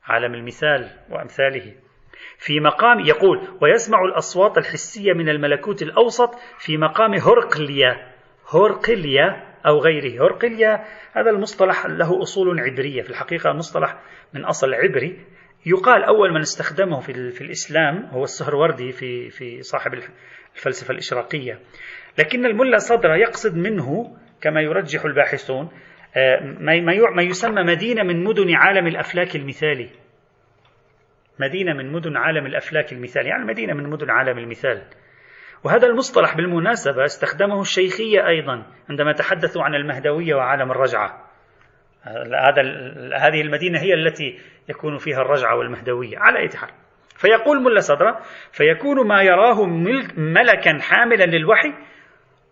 [0.08, 1.74] عالم المثال وأمثاله.
[2.38, 8.12] في مقام يقول ويسمع الأصوات الحسية من الملكوت الأوسط في مقام هرقليا
[8.54, 10.24] هرقليا أو غيره.
[10.24, 13.02] هرقليا هذا المصطلح له أصول عبرية.
[13.02, 14.00] في الحقيقة مصطلح
[14.34, 15.26] من أصل عبري.
[15.66, 19.92] يقال أول من استخدمه في, في الإسلام هو السهروردي في, في صاحب
[20.56, 21.60] الفلسفة الإشراقية.
[22.18, 25.70] لكن الملا صدر يقصد منه كما يرجح الباحثون
[27.16, 29.90] ما يسمى مدينة من مدن عالم الأفلاك المثالي.
[31.40, 34.82] مدينة من مدن عالم الأفلاك المثالي يعني مدينة من مدن عالم المثال.
[35.64, 41.28] وهذا المصطلح بالمناسبة استخدمه الشيخية أيضا عندما تحدثوا عن المهدوية وعالم الرجعة.
[42.48, 42.62] هذا
[43.18, 44.40] هذه المدينة هي التي
[44.70, 46.70] يكون فيها الرجعة والمهدوية على أي حال.
[47.16, 48.20] فيقول ملا صدرة
[48.52, 49.66] فيكون ما يراه
[50.18, 51.74] ملكا حاملا للوحي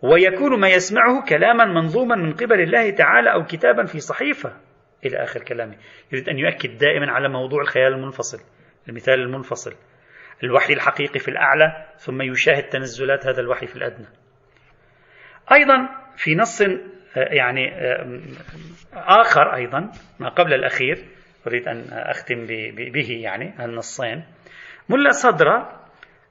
[0.01, 4.53] ويكون ما يسمعه كلاما منظوما من قبل الله تعالى أو كتابا في صحيفة.
[5.05, 5.75] إلى آخر كلامه.
[6.11, 8.37] يريد أن يؤكد دائما على موضوع الخيال المنفصل
[8.89, 9.75] المثال المنفصل.
[10.43, 14.07] الوحي الحقيقي في الأعلى ثم يشاهد تنزلات هذا الوحي في الأدنى.
[15.51, 16.61] أيضا في نص
[17.15, 17.71] يعني
[18.93, 21.05] آخر أيضا ما قبل الأخير
[21.47, 22.45] أريد أن أختم
[22.93, 24.23] به يعني النصين.
[24.89, 25.84] ملا صدرة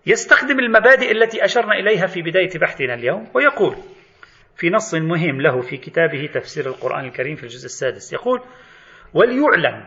[0.07, 3.77] يستخدم المبادئ التي أشرنا إليها في بداية بحثنا اليوم ويقول
[4.57, 8.41] في نص مهم له في كتابه تفسير القرآن الكريم في الجزء السادس يقول
[9.15, 9.85] وليعلم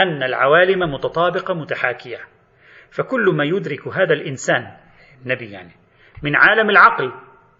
[0.00, 2.18] أن العوالم متطابقة متحاكية
[2.90, 4.76] فكل ما يدرك هذا الإنسان
[5.24, 5.72] النبي يعني
[6.22, 7.12] من عالم العقل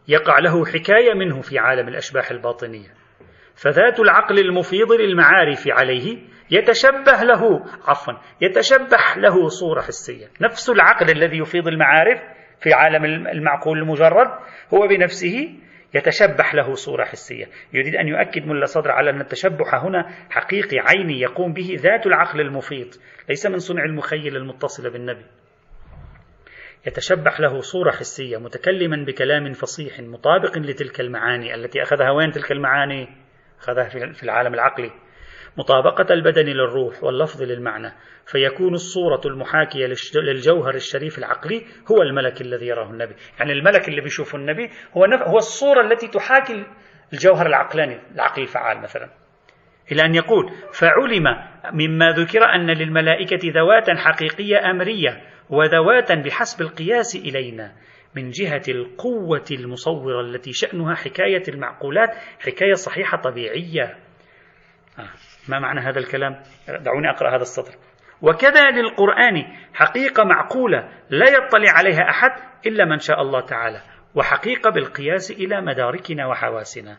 [0.08, 2.94] يقع له حكاية منه في عالم الأشباح الباطنية
[3.54, 6.18] فذات العقل المفيض للمعارف عليه
[6.50, 10.26] يتشبه له عفوا يتشبه له صورة حسية.
[10.40, 12.20] نفس العقل الذي يفيض المعارف
[12.60, 14.28] في عالم المعقول المجرد
[14.74, 15.58] هو بنفسه
[15.94, 17.46] يتشبح له صورة حسية.
[17.72, 22.40] يريد أن يؤكد ملا صدر على أن التشبح هنا حقيقي عيني يقوم به ذات العقل
[22.40, 22.88] المفيض
[23.28, 25.24] ليس من صنع المخيل المتصل بالنبي.
[26.86, 32.10] يتشبح له صورة حسية متكلما بكلام فصيح مطابق لتلك المعاني التي أخذها.
[32.10, 33.08] وين تلك المعاني؟
[33.58, 34.90] أخذها في العالم العقلي.
[35.56, 37.92] مطابقة البدن للروح واللفظ للمعنى
[38.26, 43.14] فيكون الصورة المحاكية للجوهر الشريف العقلي هو الملك الذي يراه النبي.
[43.38, 46.64] يعني الملك اللي بيشوفه النبي هو, هو الصورة التي تحاكي
[47.12, 49.10] الجوهر العقلاني العقل الفعال مثلا.
[49.92, 51.24] إلى أن يقول فعلم
[51.72, 57.72] مما ذكر أن للملائكة ذواتا حقيقية أمرية وذواتا بحسب القياس إلينا
[58.14, 63.96] من جهة القوة المصورة التي شأنها حكاية المعقولات حكاية صحيحة طبيعية.
[64.98, 65.33] آه.
[65.48, 67.74] ما معنى هذا الكلام؟ دعوني أقرأ هذا السطر.
[68.22, 72.30] وكذا للقرآن حقيقة معقولة لا يطلع عليها أحد
[72.66, 73.80] إلا من شاء الله تعالى
[74.14, 76.98] وحقيقة بالقياس إلى مداركنا وحواسنا.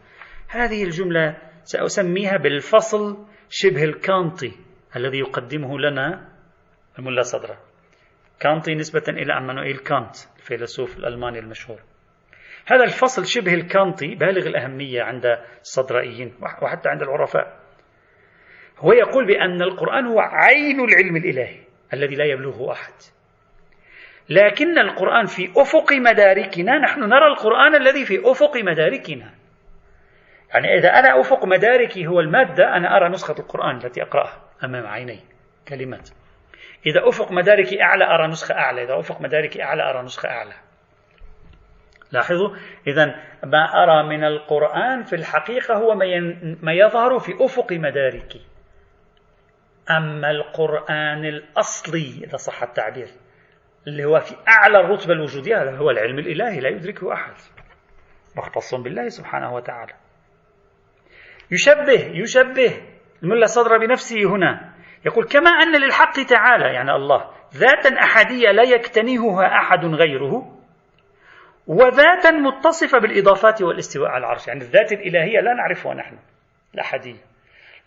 [0.50, 4.52] هذه الجملة سأسميها بالفصل شبه الكانطي
[4.96, 6.30] الذي يقدمه لنا
[7.00, 7.58] الملا صدرة.
[8.40, 11.80] كانطي نسبة إلى عمانويل كانت الفيلسوف الألماني المشهور.
[12.68, 15.26] هذا الفصل شبه الكانطي بالغ الأهمية عند
[15.62, 17.65] الصدرائيين وحتى عند العرفاء.
[18.80, 21.60] هو يقول بأن القرآن هو عين العلم الإلهي
[21.94, 22.94] الذي لا يبلغه أحد.
[24.30, 29.34] لكن القرآن في أفق مداركنا نحن نرى القرآن الذي في أفق مداركنا.
[30.54, 35.20] يعني إذا أنا أفق مداركي هو المادة أنا أرى نسخة القرآن التي أقرأها أمام عيني
[35.68, 36.10] كلمات.
[36.86, 38.84] إذا أفق مداركي أعلى أرى نسخة أعلى.
[38.84, 40.54] إذا أفق مداركي أعلى أرى نسخة أعلى.
[42.12, 42.50] لاحظوا؟
[42.88, 43.06] إذا
[43.44, 45.96] ما أرى من القرآن في الحقيقة هو
[46.62, 48.42] ما يظهر في أفق مداركي.
[49.90, 53.08] أما القرآن الأصلي إذا صح التعبير
[53.88, 57.34] اللي هو في أعلى الرتبة الوجودية هذا هو العلم الإلهي لا يدركه أحد.
[58.38, 59.94] مختص بالله سبحانه وتعالى.
[61.52, 62.82] يشبه يشبه
[63.24, 64.74] الملا صدر بنفسه هنا.
[65.06, 70.62] يقول كما أن للحق تعالى يعني الله ذاتا أحدية لا يكتنهها أحد غيره
[71.68, 74.48] وذاتا متصفة بالإضافات والاستواء على العرش.
[74.48, 76.18] يعني الذات الإلهية لا نعرفها نحن
[76.74, 77.22] الأحدية.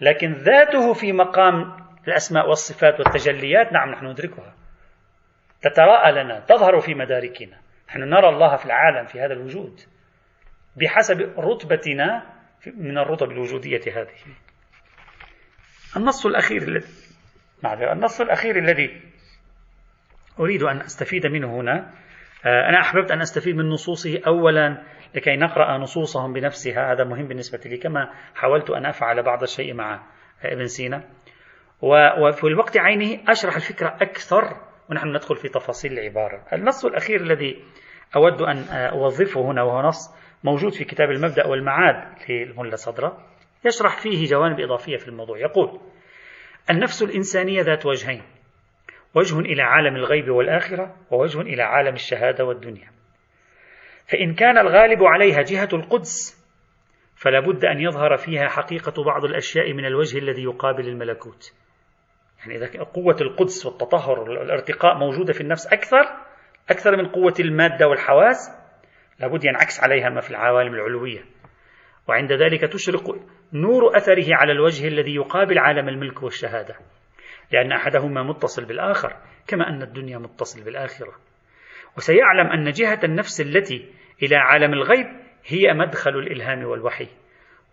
[0.00, 3.72] لكن ذاته في مقام الأسماء والصفات والتجليات.
[3.72, 4.54] نعم نحن ندركها.
[5.62, 7.58] تتراءى لنا تظهر في مداركنا.
[7.88, 9.80] نحن نرى الله في العالم في هذا الوجود
[10.76, 12.22] بحسب رتبتنا
[12.66, 14.14] من الرتب الوجودية هذه.
[15.96, 16.86] النص الأخير الذي
[17.92, 19.00] النص الأخير الذي
[20.40, 21.94] أريد أن أستفيد منه هنا
[22.46, 24.82] آه، أنا أحببت أن أستفيد من نصوصه أولا
[25.14, 26.92] لكي نقرأ نصوصهم بنفسها.
[26.92, 27.76] هذا مهم بالنسبة لي.
[27.76, 30.06] كما حاولت أن أفعل بعض الشيء مع
[30.44, 31.04] ابن سينا.
[31.82, 34.56] وفي الوقت عينه أشرح الفكرة أكثر
[34.90, 36.42] ونحن ندخل في تفاصيل العبارة.
[36.52, 37.64] النص الأخير الذي
[38.16, 40.14] أود أن أوظفه هنا وهو نص
[40.44, 43.26] موجود في كتاب المبدأ والمعاد للملا صدرة
[43.64, 45.38] يشرح فيه جوانب إضافية في الموضوع.
[45.38, 45.80] يقول
[46.70, 48.22] النفس الإنسانية ذات وجهين
[49.14, 52.90] وجه إلى عالم الغيب والآخرة ووجه إلى عالم الشهادة والدنيا.
[54.06, 56.38] فإن كان الغالب عليها جهة القدس
[57.16, 61.52] فلا بد أن يظهر فيها حقيقة بعض الأشياء من الوجه الذي يقابل الملكوت.
[62.40, 66.02] يعني إذا قوة القدس والتطهر والارتقاء موجودة في النفس أكثر
[66.70, 68.58] أكثر من قوة المادة والحواس
[69.20, 71.24] لابد ينعكس عليها ما في العوالم العلوية.
[72.08, 73.16] وعند ذلك تشرق
[73.52, 76.74] نور أثره على الوجه الذي يقابل عالم الملك والشهادة.
[77.52, 79.16] لأن أحدهما متصل بالآخر
[79.46, 81.12] كما أن الدنيا متصل بالآخرة.
[81.96, 85.06] وسيعلم أن جهة النفس التي إلى عالم الغيب
[85.46, 87.08] هي مدخل الإلهام والوحي.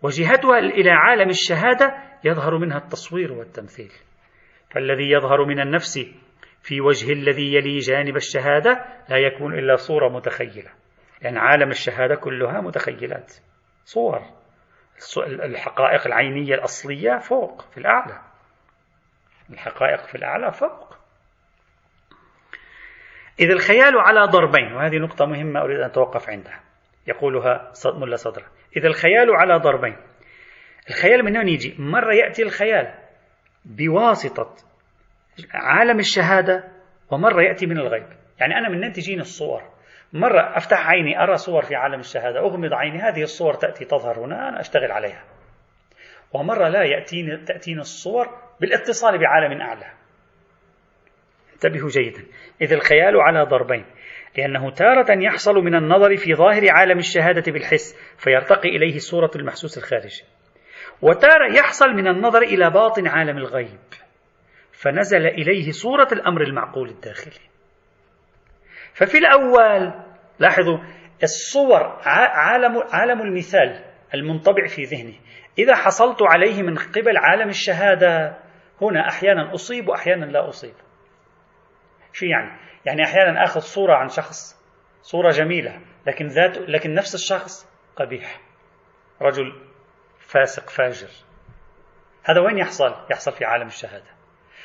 [0.02, 1.94] وجهتها إلى عالم الشهادة
[2.24, 3.92] يظهر منها التصوير والتمثيل.
[4.70, 5.98] فالذي يظهر من النفس
[6.62, 10.70] في وجه الذي يلي جانب الشهادة لا يكون إلا صورة متخيلة.
[11.22, 13.34] لأن يعني عالم الشهادة كلها متخيلات.
[13.84, 14.22] صور.
[15.26, 18.20] الحقائق العينية الأصلية فوق في الأعلى.
[19.50, 20.96] الحقائق في الأعلى فوق.
[23.40, 26.60] إذا الخيال على ضربين وهذه نقطة مهمة أريد أن أتوقف عندها.
[27.06, 28.42] يقولها ملا صدر
[28.76, 29.96] إذا الخيال على ضربين.
[30.90, 33.05] الخيال من وين يجي؟ مرة يأتي الخيال.
[33.66, 34.54] بواسطة
[35.54, 36.64] عالم الشهادة
[37.10, 38.06] ومرة يأتي من الغيب.
[38.40, 39.62] يعني أنا من تجيني الصور.
[40.12, 42.40] مرة أفتح عيني أرى صور في عالم الشهادة.
[42.40, 45.24] أغمض عيني هذه الصور تأتي تظهر هنا أنا أشتغل عليها.
[46.32, 48.26] ومرة لا يأتيني تأتيني الصور
[48.60, 49.86] بالاتصال بعالم أعلى.
[51.54, 52.24] انتبهوا جيدا.
[52.62, 53.84] إذ الخيال على ضربين.
[54.38, 60.24] لأنه تارة يحصل من النظر في ظاهر عالم الشهادة بالحس فيرتقي إليه صورة المحسوس الخارجي.
[61.02, 63.80] وتارة يحصل من النظر إلى باطن عالم الغيب
[64.72, 67.40] فنزل إليه صورة الأمر المعقول الداخلي.
[68.94, 69.92] ففي الأول
[70.38, 70.78] لاحظوا
[71.22, 73.84] الصور عالم, عالم المثال
[74.14, 75.20] المنطبع في ذهني
[75.58, 78.38] إذا حصلت عليه من قبل عالم الشهادة
[78.82, 80.74] هنا أحيانا أصيب وأحيانا لا أصيب.
[82.12, 84.56] شو يعني؟ يعني أحيانا آخذ صورة عن شخص
[85.02, 88.40] صورة جميلة لكن ذات لكن نفس الشخص قبيح.
[89.22, 89.65] رجل
[90.28, 91.08] فاسق فاجر.
[92.24, 94.10] هذا وين يحصل؟ يحصل في عالم الشهادة.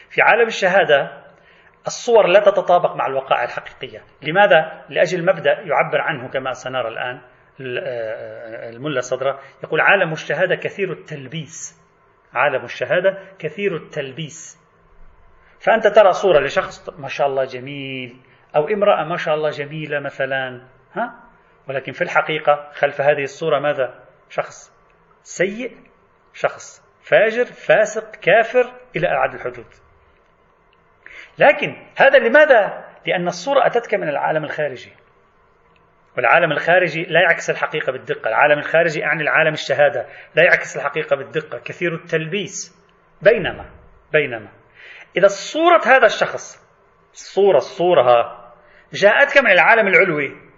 [0.10, 1.24] في عالم الشهادة
[1.88, 4.04] الصور لا تتطابق مع الوقائع الحقيقية.
[4.22, 7.22] لماذا؟ لأجل مبدأ يعبر عنه كما سنرى الآن
[8.76, 11.82] الملا صدرة يقول عالم الشهادة كثير التلبيس.
[12.34, 14.62] عالم الشهادة كثير التلبيس.
[15.60, 18.18] فأنت ترى صورة لشخص ما شاء الله جميل
[18.56, 21.14] أو امرأة ما شاء الله جميلة مثلا ها؟
[21.70, 24.81] ولكن في الحقيقة خلف هذه الصورة ماذا؟ شخص
[25.24, 25.78] سيء
[26.34, 29.66] شخص فاجر فاسق كافر إلى أبعد الحدود.
[31.38, 34.92] لكن هذا لماذا؟ لأن الصورة أتتك من العالم الخارجي.
[36.18, 38.30] والعالم الخارجي لا يعكس الحقيقة بالدقة.
[38.30, 41.60] العالم الخارجي أعني العالم الشهادة لا يعكس الحقيقة بالدقة.
[41.60, 42.76] كثير التلبيس.
[43.22, 43.70] بينما
[44.14, 44.50] بينما.
[45.18, 46.62] إذا صورة هذا الشخص
[47.14, 48.42] الصورة الصورة
[48.94, 50.51] جاءتك من العالم العلوي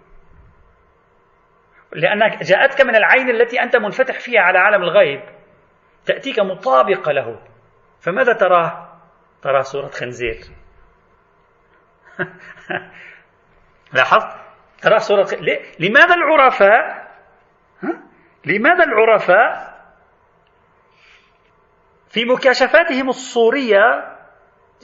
[1.94, 5.20] لأنك جاءتك من العين التي أنت منفتح فيها على عالم الغيب.
[6.06, 7.40] تأتيك مطابقة له.
[8.00, 8.88] فماذا تراه؟
[9.42, 10.36] ترى صورة خنزير.
[13.94, 14.36] لاحظت؟
[14.82, 15.28] ترى صورة
[15.80, 17.04] لماذا العرفاء؟
[18.46, 19.74] لماذا العرفاء؟
[22.08, 24.16] في مكاشفاتهم الصورية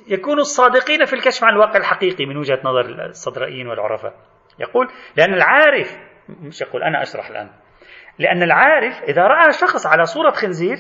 [0.09, 4.15] يكونوا الصادقين في الكشف عن الواقع الحقيقي من وجهة نظر الصدرائيين والعرفاء.
[4.59, 6.10] يقول لأن العارف
[6.41, 7.51] مش يقول أنا أشرح الآن.
[8.19, 10.77] لأن العارف إذا رأى شخص على صورة خنزير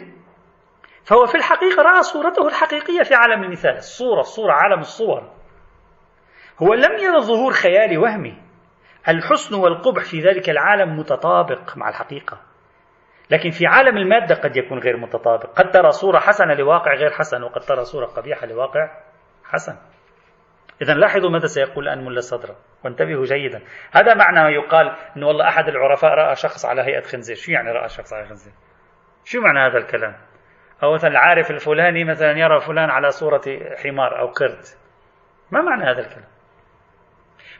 [1.05, 3.76] فهو في الحقيقة رأى صورته الحقيقية في عالم المثال.
[3.76, 5.30] الصورة الصورة عالم الصور.
[6.62, 8.42] هو لم يرى ظهور خيالي وهمي.
[9.09, 12.40] الحسن والقبح في ذلك العالم متطابق مع الحقيقة.
[13.30, 15.46] لكن في عالم المادة قد يكون غير متطابق.
[15.46, 18.90] قد ترى صورة حسنة لواقع غير حسن وقد ترى صورة قبيحة لواقع
[19.44, 19.76] حسن.
[20.83, 23.62] إذا لاحظوا ماذا سيقول الآن ملا صدرة وانتبهوا جيدا.
[23.93, 27.37] هذا معنى يقال أن والله أحد العرفاء رأى شخص على هيئة خنزير.
[27.37, 28.53] شو يعني رأى شخص على خنزير؟
[29.24, 30.16] شو معنى هذا الكلام؟
[30.83, 33.43] أو مثلا العارف الفلاني مثلا يرى فلان على صورة
[33.85, 34.62] حمار أو قرد.
[35.53, 36.28] ما معنى هذا الكلام؟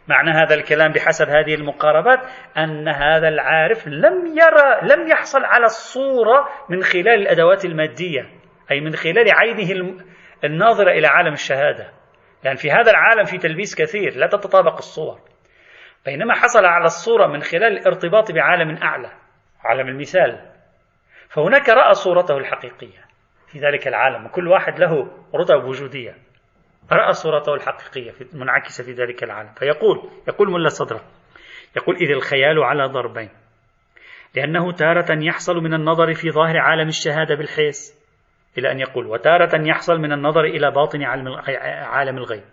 [0.09, 2.19] معنى هذا الكلام بحسب هذه المقاربات
[2.59, 8.23] أن هذا العارف لم يرى لم يحصل على الصورة من خلال الأدوات المادية
[8.71, 9.95] أي من خلال عينه
[10.45, 12.00] الناظرة إلى عالم الشهادة.
[12.45, 15.21] لأن في هذا العالم في تلبيس كثير لا تتطابق الصور.
[16.07, 19.11] بينما حصل على الصورة من خلال الارتباط بعالم أعلى
[19.65, 20.51] عالم المثال
[21.29, 23.05] فهناك رأى صورته الحقيقية
[23.53, 26.15] في ذلك العالم وكل واحد له رتب وجودية.
[26.93, 29.55] رأى صورته الحقيقية منعكسة في ذلك العالم.
[29.55, 31.01] فيقول يقول ملا صدرة
[31.77, 33.31] يقول إذ الخيال على ضربين
[34.35, 38.00] لأنه تارة يحصل من النظر في ظاهر عالم الشهادة بالحس
[38.59, 41.03] إلى أن يقول وتارة يحصل من النظر إلى باطن
[41.83, 42.45] عالم الغيب.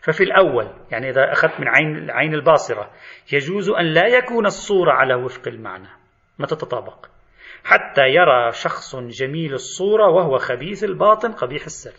[0.00, 2.90] ففي الأول يعني إذا أخذت من عين العين الباصرة
[3.32, 5.88] يجوز أن لا يكون الصورة على وفق المعنى
[6.38, 7.06] ما تتطابق
[7.64, 11.94] حتى يرى شخص جميل الصورة وهو خبيث الباطن قبيح السر.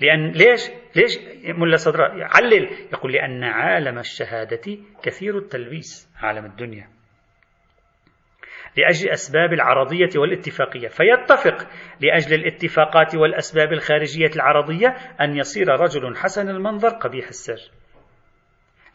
[0.00, 2.68] لأن ليش؟ ليش ملا صدرا علل.
[2.92, 6.88] يقول لأن عالم الشهادة كثير التلبيس عالم الدنيا.
[8.76, 10.88] لأجل أسباب العرضية والاتفاقية.
[10.88, 11.68] فيتفق
[12.00, 14.88] لأجل الاتفاقات والأسباب الخارجية العرضية
[15.20, 17.70] أن يصير رجل حسن المنظر قبيح السر.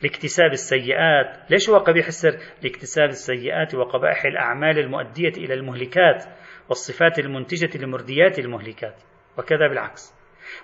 [0.02, 6.24] لاكتساب السيئات ليش هو قبيح السر؟ لاكتساب السيئات وقبائح الأعمال المؤدية إلى المهلكات
[6.70, 8.96] والصفات المنتجة لمرديات المهلكات
[9.38, 10.14] وكذا بالعكس.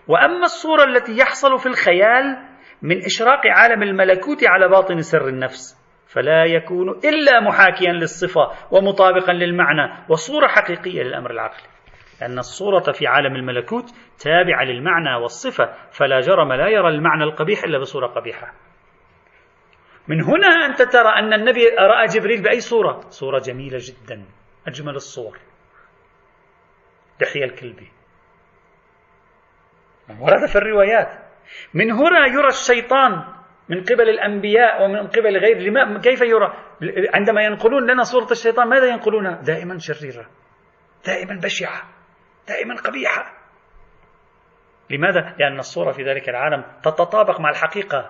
[0.08, 2.52] وأما الصورة التي يحصل في الخيال
[2.82, 5.81] من إشراق عالم الملكوت على باطن سر النفس
[6.14, 11.68] فلا يكون إلا محاكيا للصفة ومطابقا للمعنى وصورة حقيقية للأمر العقلي.
[12.22, 13.86] لأن الصورة في عالم الملكوت
[14.20, 18.54] تابعة للمعنى والصفة فلا جرم لا يرى المعنى القبيح إلا بصورة قبيحة.
[20.08, 24.26] من هنا أنت ترى أن النبي رأى جبريل بأي صورة؟ صورة جميلة جدا
[24.68, 25.38] أجمل الصور.
[27.22, 27.92] دحية الكلبي
[30.20, 31.10] ورد في الروايات.
[31.74, 33.41] من هنا يرى الشيطان
[33.72, 36.54] من قبل الأنبياء ومن قبل غير لما كيف يرى؟
[37.14, 40.26] عندما ينقلون لنا صورة الشيطان ماذا ينقلونها دائما شريرة.
[41.06, 41.82] دائما بشعة.
[42.48, 43.34] دائما قبيحة.
[44.90, 48.10] لماذا؟ لأن الصورة في ذلك العالم تتطابق مع الحقيقة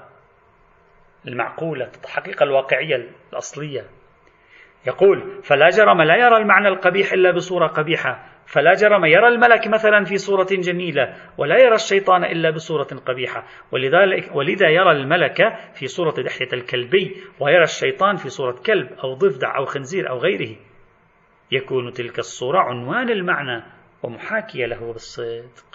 [1.28, 2.96] المعقولة الحقيقة الواقعية
[3.34, 3.86] الأصلية.
[4.88, 8.31] يقول فلا جرم لا يرى المعنى القبيح إلا بصورة قبيحة.
[8.52, 13.48] فلا جرم يرى الملك مثلا في صورة جميلة ولا يرى الشيطان إلا بصورة قبيحة.
[13.72, 15.38] ولذلك ولذا يرى الملك
[15.74, 20.56] في صورة دحية الكلبي ويرى الشيطان في صورة كلب أو ضفدع أو خنزير أو غيره.
[21.52, 23.64] يكون تلك الصورة عنوان المعنى
[24.04, 25.66] ومحاكية له بالصدق.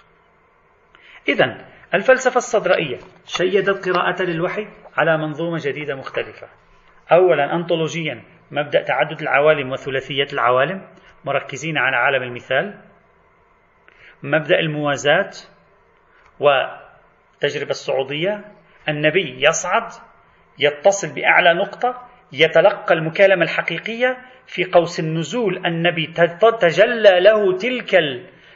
[1.29, 4.67] إذا الفلسفة الصدرائية شيدت قراءة للوحي
[4.97, 6.47] على منظومة جديدة مختلفة.
[7.11, 10.81] أولا أنطولوجيا مبدأ تعدد العوالم وثلاثية العوالم.
[11.27, 12.77] مركزين على عالم المثال
[14.23, 15.29] مبدأ الموازاة
[16.39, 18.45] والتجربة الصعودية
[18.89, 19.91] النبي يصعد
[20.59, 26.07] يتصل بأعلى نقطة يتلقى المكالمة الحقيقية في قوس النزول النبي
[26.61, 27.95] تجلى له تلك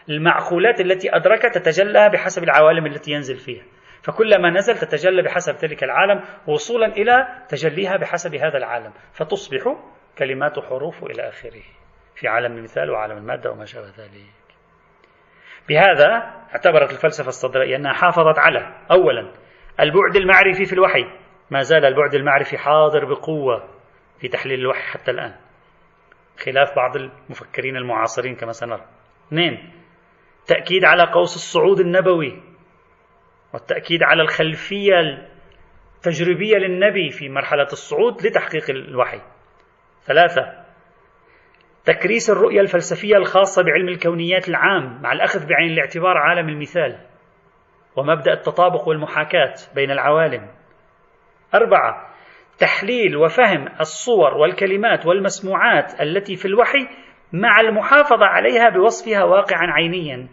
[0.09, 3.63] المعقولات التي أدركها تتجلى بحسب العوالم التي ينزل فيها.
[4.03, 8.91] فكلما نزل تتجلى بحسب ذلك العالم وصولا إلى تجليها بحسب هذا العالم.
[9.13, 9.75] فتصبح
[10.17, 11.80] كلمات حروف إلى آخره.
[12.21, 14.33] في عالم المثال وعالم المادة وما شابه ذلك.
[15.69, 16.07] بهذا
[16.53, 19.31] اعتبرت الفلسفة الصدرائية أنها حافظت على أولا
[19.79, 21.05] البعد المعرفي في الوحي.
[21.51, 23.69] ما زال البعد المعرفي حاضر بقوة
[24.19, 25.35] في تحليل الوحي حتى الآن.
[26.45, 28.85] خلاف بعض المفكرين المعاصرين كما سنرى.
[29.27, 29.73] اثنين
[30.47, 32.43] تأكيد على قوس الصعود النبوي
[33.53, 34.93] والتأكيد على الخلفية
[35.97, 39.21] التجريبية للنبي في مرحلة الصعود لتحقيق الوحي.
[40.03, 40.70] ثلاثة
[41.85, 46.99] تكريس الرؤية الفلسفية الخاصة بعلم الكونيات العام مع الأخذ بعين الاعتبار عالم المثال
[47.95, 50.47] ومبدأ التطابق والمحاكاة بين العوالم.
[51.55, 52.07] أربعة
[52.59, 56.87] تحليل وفهم الصور والكلمات والمسموعات التي في الوحي
[57.33, 60.27] مع المحافظة عليها بوصفها واقعا عينيا.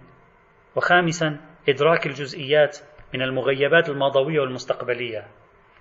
[0.76, 2.78] وخامسا إدراك الجزئيات
[3.14, 5.24] من المغيبات الماضوية والمستقبلية.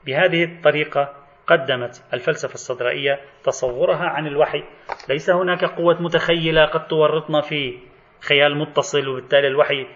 [0.05, 4.63] بهذه الطريقة قدمت الفلسفة الصدرائية تصورها عن الوحي.
[5.09, 7.79] ليس هناك قوة متخيلة قد تورطنا في
[8.19, 9.87] خيال متصل وبالتالي الوحي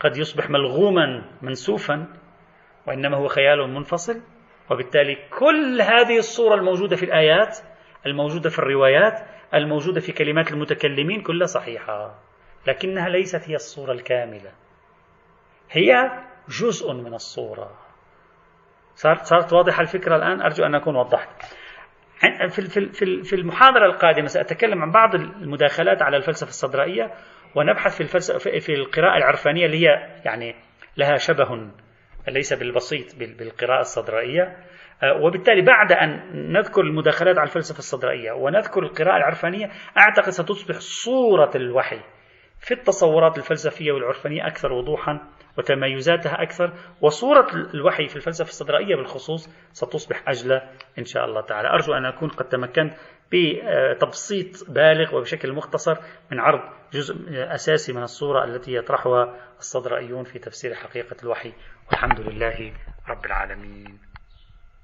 [0.00, 2.06] قد يصبح ملغوما منسوفا
[2.86, 4.20] وإنما هو خيال منفصل.
[4.70, 7.58] وبالتالي كل هذه الصورة الموجودة في الآيات
[8.06, 9.20] الموجودة في الروايات
[9.54, 12.14] الموجودة في كلمات المتكلمين كلها صحيحة.
[12.66, 14.52] لكنها ليست هي الصورة الكاملة.
[15.70, 16.10] هي
[16.48, 17.83] جزء من الصورة.
[18.94, 21.28] صارت صارت واضحة الفكرة الآن أرجو أن أكون وضحت.
[22.48, 27.10] في في المحاضرة القادمة سأتكلم عن بعض المداخلات على الفلسفة الصدرائية
[27.54, 30.54] ونبحث في الفلسفة في القراءة العرفانية اللي هي يعني
[30.96, 31.70] لها شبه
[32.28, 33.06] ليس بالبسيط
[33.38, 34.56] بالقراءة الصدرائية.
[35.02, 36.20] آه، وبالتالي بعد أن
[36.52, 42.00] نذكر المداخلات على الفلسفة الصدرائية ونذكر القراءة العرفانية أعتقد ستصبح صورة الوحي
[42.60, 45.20] في التصورات الفلسفية والعرفانية أكثر وضوحا
[45.58, 46.72] وتميزاتها أكثر.
[47.00, 51.68] وصورة الوحي في الفلسفة الصدرائية بالخصوص ستصبح أجلى إن شاء الله تعالى.
[51.68, 52.94] أرجو أن أكون قد تمكنت
[53.32, 55.96] بتبسيط بالغ وبشكل مختصر
[56.32, 56.60] من عرض
[56.92, 61.52] جزء أساسي من الصورة التي يطرحها الصدرائيون في تفسير حقيقة الوحي.
[61.90, 62.72] والحمد لله
[63.08, 64.13] رب العالمين.